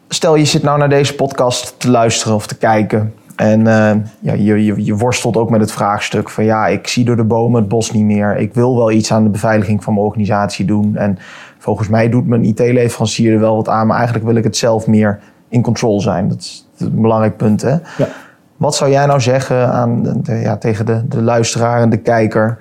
stel 0.08 0.34
je 0.34 0.44
zit 0.44 0.62
nou 0.62 0.78
naar 0.78 0.88
deze 0.88 1.14
podcast 1.14 1.74
te 1.78 1.90
luisteren 1.90 2.34
of 2.34 2.46
te 2.46 2.56
kijken. 2.56 3.14
En 3.36 3.66
eh, 3.66 3.96
ja, 4.20 4.32
je, 4.32 4.64
je, 4.64 4.84
je 4.84 4.96
worstelt 4.96 5.36
ook 5.36 5.50
met 5.50 5.60
het 5.60 5.72
vraagstuk 5.72 6.30
van 6.30 6.44
ja, 6.44 6.66
ik 6.66 6.86
zie 6.86 7.04
door 7.04 7.16
de 7.16 7.24
bomen 7.24 7.60
het 7.60 7.68
bos 7.68 7.92
niet 7.92 8.04
meer. 8.04 8.36
Ik 8.36 8.54
wil 8.54 8.76
wel 8.76 8.90
iets 8.90 9.12
aan 9.12 9.24
de 9.24 9.30
beveiliging 9.30 9.84
van 9.84 9.94
mijn 9.94 10.06
organisatie 10.06 10.64
doen. 10.64 10.96
En 10.96 11.18
volgens 11.64 11.88
mij 11.88 12.08
doet 12.08 12.26
mijn 12.26 12.44
IT-leverancier 12.44 13.32
er 13.32 13.40
wel 13.40 13.56
wat 13.56 13.68
aan, 13.68 13.86
maar 13.86 13.96
eigenlijk 13.96 14.26
wil 14.26 14.36
ik 14.36 14.44
het 14.44 14.56
zelf 14.56 14.86
meer 14.86 15.20
in 15.48 15.62
control 15.62 16.00
zijn. 16.00 16.28
Dat 16.28 16.38
is 16.38 16.68
een 16.78 17.00
belangrijk 17.00 17.36
punt. 17.36 17.62
Hè? 17.62 17.70
Ja. 17.70 18.08
Wat 18.56 18.74
zou 18.74 18.90
jij 18.90 19.06
nou 19.06 19.20
zeggen 19.20 19.72
aan 19.72 20.22
ja, 20.24 20.56
tegen 20.56 20.86
de, 20.86 21.08
de 21.08 21.22
luisteraar 21.22 21.80
en 21.80 21.90
de 21.90 21.96
kijker? 21.96 22.58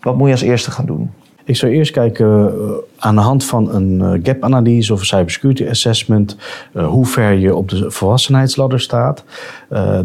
Wat 0.00 0.16
moet 0.16 0.26
je 0.26 0.32
als 0.32 0.42
eerste 0.42 0.70
gaan 0.70 0.86
doen? 0.86 1.10
Ik 1.50 1.56
zou 1.56 1.72
eerst 1.72 1.90
kijken 1.90 2.26
eh, 2.26 2.70
aan 2.98 3.14
de 3.14 3.20
hand 3.20 3.44
van 3.44 3.74
een 3.74 4.00
eh, 4.00 4.20
gap-analyse 4.22 4.92
of 4.92 5.00
een 5.00 5.06
cybersecurity 5.06 5.68
assessment, 5.68 6.36
eh, 6.72 6.86
hoe 6.86 7.06
ver 7.06 7.32
je 7.32 7.54
op 7.54 7.68
de 7.68 7.90
volwassenheidsladder 7.90 8.80
staat. 8.80 9.24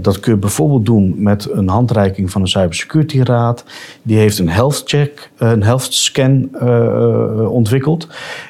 Dat 0.02 0.20
kun 0.20 0.34
je 0.34 0.40
bijvoorbeeld 0.40 0.86
doen 0.86 1.14
met 1.18 1.52
een 1.52 1.68
handreiking 1.68 2.32
van 2.32 2.42
een 2.42 2.48
cybersecurity 2.48 3.22
raad. 3.22 3.64
Die 4.02 4.18
heeft 4.18 4.40
een 4.40 4.50
health 4.50 4.82
check, 4.86 5.30
een 5.38 5.64
health 5.64 5.94
scan 5.94 6.50
ontwikkeld. 7.48 8.08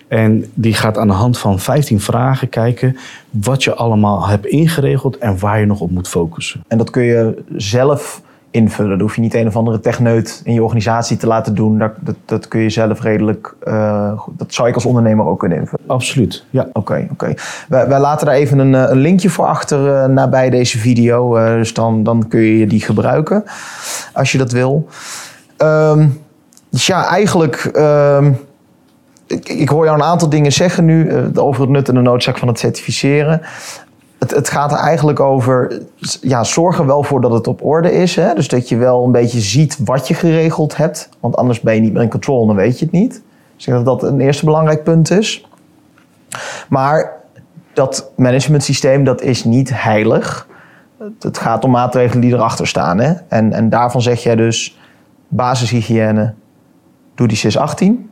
En 0.08 0.46
die 0.54 0.74
gaat 0.74 0.98
aan 0.98 1.08
de 1.08 1.14
hand 1.14 1.38
van 1.38 1.60
15 1.60 2.00
vragen 2.02 2.50
kijken 2.50 2.98
wat 3.30 3.64
je 3.64 3.74
allemaal 3.74 4.28
hebt 4.28 4.46
ingeregeld 4.46 5.18
en 5.18 5.40
waar 5.40 5.60
je 5.60 5.66
nog 5.66 5.80
op 5.80 5.92
moet 5.92 6.08
focussen. 6.08 6.64
En 6.68 6.78
dat 6.78 6.90
kun 6.90 7.04
je 7.04 7.44
zelf 7.56 8.22
invullen. 8.56 8.92
Dat 8.92 9.00
hoef 9.00 9.16
je 9.16 9.22
niet 9.22 9.34
een 9.34 9.48
of 9.48 9.56
andere 9.56 9.80
techneut 9.80 10.42
in 10.44 10.54
je 10.54 10.64
organisatie 10.64 11.18
te 11.18 11.28
laten 11.28 11.56
doen. 11.56 11.78
Dat, 11.78 11.92
dat, 12.00 12.16
dat 12.26 12.48
kun 12.48 12.60
je 12.60 12.70
zelf 12.70 13.02
redelijk... 13.02 13.56
goed- 14.18 14.40
dat 14.40 14.54
zou 14.54 14.68
ik 14.68 14.76
als 14.76 14.86
ondernemer 14.86 15.26
ook 15.26 15.40
kunnen 15.40 15.58
invullen. 15.58 15.86
Absoluut, 15.88 16.46
ja. 16.50 16.68
Oké, 16.74 17.08
oké. 17.12 17.34
Wij, 17.68 17.88
wij 17.88 18.00
laten 18.00 18.26
daar 18.26 18.36
even 18.36 18.60
een, 18.60 18.76
eh, 18.76 18.90
een 18.90 18.98
linkje 18.98 19.30
voor 19.30 19.46
achter 19.46 19.96
eh, 19.96 20.06
nabij 20.06 20.50
deze 20.50 20.78
video. 20.78 21.34
dus 21.58 21.74
dan, 21.74 22.04
dan 22.04 22.28
kun 22.28 22.42
je 22.42 22.68
die 22.68 22.82
gebruiken 22.82 23.44
als 24.14 24.32
je 24.32 24.38
dat 24.38 24.52
wil. 24.52 24.88
Ehm, 25.58 26.08
dus 26.70 26.88
ja, 26.88 27.08
eigenlijk... 27.08 27.70
ehm, 27.74 28.32
ik, 29.28 29.50
ik 29.50 29.70
hoor 29.70 29.86
jou 29.86 29.98
een 29.98 30.06
aantal 30.06 30.30
dingen 30.30 30.52
zeggen 30.52 30.86
nu 30.86 31.12
over 31.36 31.62
het 31.62 31.70
nut 31.70 31.90
en 31.90 31.96
de 31.96 32.02
noodzaak 32.02 32.38
van 32.38 32.48
het 32.48 32.60
certificeren. 32.60 33.42
Het, 34.26 34.36
het 34.36 34.50
gaat 34.50 34.72
er 34.72 34.78
eigenlijk 34.78 35.20
over, 35.20 35.82
ja, 36.22 36.44
zorg 36.44 36.78
er 36.80 36.86
wel 36.86 37.04
voor 37.04 37.22
dat 37.22 37.32
het 37.32 37.48
op 37.48 37.64
orde 37.66 37.92
is. 37.92 38.16
Hè? 38.16 38.34
Dus 38.34 38.48
dat 38.48 38.70
je 38.70 38.78
wel 38.78 39.04
een 39.06 39.12
beetje 39.12 39.40
ziet 39.40 39.78
wat 39.86 40.08
je 40.08 40.14
geregeld 40.14 40.78
hebt. 40.78 41.10
Want 41.20 41.36
anders 41.36 41.60
ben 41.62 41.76
je 41.76 41.82
niet 41.82 41.94
meer 41.94 42.02
in 42.02 42.10
control 42.10 42.42
en 42.42 42.48
dan 42.48 42.56
weet 42.56 42.80
je 42.80 42.86
het 42.86 42.94
niet. 42.94 43.12
Dus 43.56 43.66
ik 43.68 43.74
denk 43.74 43.86
dat 43.86 44.00
dat 44.02 44.10
een 44.12 44.20
eerste 44.22 44.46
belangrijk 44.46 44.84
punt 44.84 45.12
is. 45.12 45.48
Maar 46.70 47.12
dat 47.74 48.12
managementsysteem, 48.16 49.04
dat 49.04 49.22
is 49.22 49.44
niet 49.44 49.70
heilig. 49.74 50.48
Het- 51.20 51.38
gaat 51.38 51.64
om 51.64 51.72
maatregelen 51.72 52.22
die 52.22 52.34
erachter 52.34 52.68
staan. 52.68 53.00
Hè? 53.00 53.14
En, 53.28 53.54
en 53.54 53.70
daarvan 53.70 54.02
zeg 54.02 54.24
jij 54.24 54.36
dus, 54.36 54.78
basishygiëne, 55.28 56.34
doe 57.16 57.28
die 57.28 57.38
SIS 57.38 57.58
18 57.58 58.10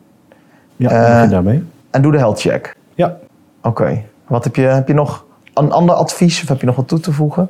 Ja, 0.75 0.89
Eh, 1.23 1.29
daarmee. 1.29 1.63
en 1.91 2.01
doe 2.01 2.11
de 2.11 2.17
health 2.17 2.39
check. 2.41 2.75
Ja, 2.95 3.17
Oké. 3.61 4.01
Wat 4.27 4.43
heb 4.43 4.55
je, 4.55 4.61
heb 4.61 4.87
je 4.87 4.93
nog 4.93 5.25
een 5.53 5.71
ander 5.71 5.95
advies 5.95 6.41
of 6.41 6.47
heb 6.47 6.59
je 6.59 6.65
nog 6.65 6.75
wat 6.75 6.87
toe 6.87 6.99
te 6.99 7.11
voegen? 7.11 7.49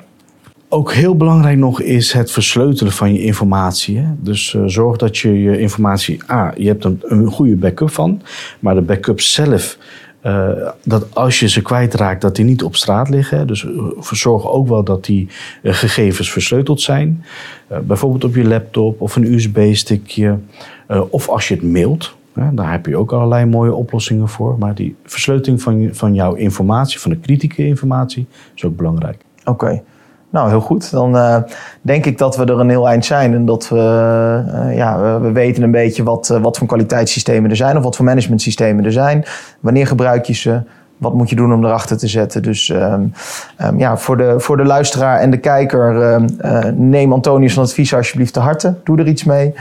Ook 0.69 0.93
heel 0.93 1.17
belangrijk 1.17 1.57
nog 1.57 1.81
is 1.81 2.11
het 2.13 2.31
versleutelen 2.31 2.91
van 2.91 3.13
je 3.13 3.23
informatie. 3.23 3.97
Hè? 3.97 4.05
Dus 4.17 4.53
eh, 4.53 4.61
zorg 4.65 4.97
dat 4.97 5.17
je 5.17 5.41
je 5.41 5.59
informatie... 5.59 6.31
A, 6.31 6.53
je 6.57 6.67
hebt 6.67 6.83
een, 6.83 6.99
een 7.03 7.31
goede 7.31 7.55
backup 7.55 7.89
van. 7.89 8.21
Maar 8.59 8.75
de 8.75 8.81
backup 8.81 9.21
zelf... 9.21 9.77
eh, 10.21 10.49
dat 10.83 11.15
als 11.15 11.39
je 11.39 11.49
ze 11.49 11.61
kwijtraakt, 11.61 12.21
dat 12.21 12.35
die 12.35 12.45
niet 12.45 12.63
op 12.63 12.75
straat 12.75 13.09
liggen. 13.09 13.47
Dus 13.47 13.65
eh, 13.65 13.71
zorg 14.11 14.47
ook 14.47 14.67
wel 14.67 14.83
dat 14.83 15.05
die 15.05 15.27
gegevens 15.63 16.31
versleuteld 16.31 16.81
zijn. 16.81 17.23
Bijvoorbeeld 17.83 18.23
op 18.23 18.35
je 18.35 18.43
laptop 18.43 19.01
of 19.01 19.15
een 19.15 19.33
USB-stickje. 19.33 20.37
of 21.09 21.29
als 21.29 21.47
je 21.47 21.53
het 21.53 21.63
mailt. 21.63 22.15
Hè, 22.33 22.53
daar 22.53 22.71
heb 22.71 22.85
je 22.85 22.97
ook 22.97 23.11
allerlei 23.11 23.45
mooie 23.45 23.73
oplossingen 23.73 24.27
voor. 24.27 24.55
Maar 24.59 24.75
die 24.75 24.95
versleuteling 25.03 25.61
van, 25.61 25.89
van 25.91 26.13
jouw 26.13 26.33
informatie, 26.33 26.99
van 26.99 27.11
de 27.11 27.17
kritieke 27.17 27.65
informatie, 27.65 28.27
is 28.55 28.65
ook 28.65 28.75
belangrijk. 28.75 29.21
Oké. 29.45 29.81
Nou, 30.29 30.49
heel 30.49 30.61
goed. 30.61 30.91
Dan 30.91 31.17
eh, 31.17 31.37
denk 31.81 32.05
ik 32.05 32.17
dat 32.17 32.37
we 32.37 32.45
er 32.45 32.59
een 32.59 32.69
heel 32.69 32.87
eind 32.87 33.05
zijn. 33.05 33.33
En 33.33 33.45
dat 33.45 33.69
we, 33.69 33.77
eh, 34.53 34.75
ja, 34.75 35.01
we, 35.01 35.25
we 35.25 35.31
weten 35.31 35.63
een 35.63 35.71
beetje 35.71 36.03
wat, 36.03 36.29
eh, 36.29 36.41
wat 36.41 36.57
voor 36.57 36.67
kwaliteitssystemen 36.67 37.49
er 37.49 37.55
zijn. 37.55 37.77
Of 37.77 37.83
wat 37.83 37.95
voor 37.95 38.05
managementsystemen 38.05 38.85
er 38.85 38.91
zijn. 38.91 39.25
Wanneer 39.59 39.87
gebruik 39.87 40.25
je 40.25 40.33
ze? 40.33 40.61
Wat 41.03 41.13
moet 41.13 41.29
je 41.29 41.35
doen 41.35 41.53
om 41.53 41.65
erachter 41.65 41.97
te 41.97 42.07
zetten? 42.07 42.43
Dus 42.43 42.69
ehm, 42.69 43.01
ehm, 43.57 43.79
ja, 43.79 43.97
voor 43.97 44.17
de, 44.17 44.39
voor 44.39 44.57
de 44.57 44.63
luisteraar 44.63 45.19
en 45.19 45.29
de 45.29 45.37
kijker... 45.37 46.01
ehm, 46.01 46.27
eh, 46.37 46.71
neem 46.75 47.13
Antonius 47.13 47.53
van 47.53 47.63
advies 47.63 47.93
alsjeblieft 47.93 48.33
te 48.33 48.39
harte. 48.39 48.75
Doe 48.83 48.97
er 48.97 49.07
iets 49.07 49.23
mee. 49.23 49.53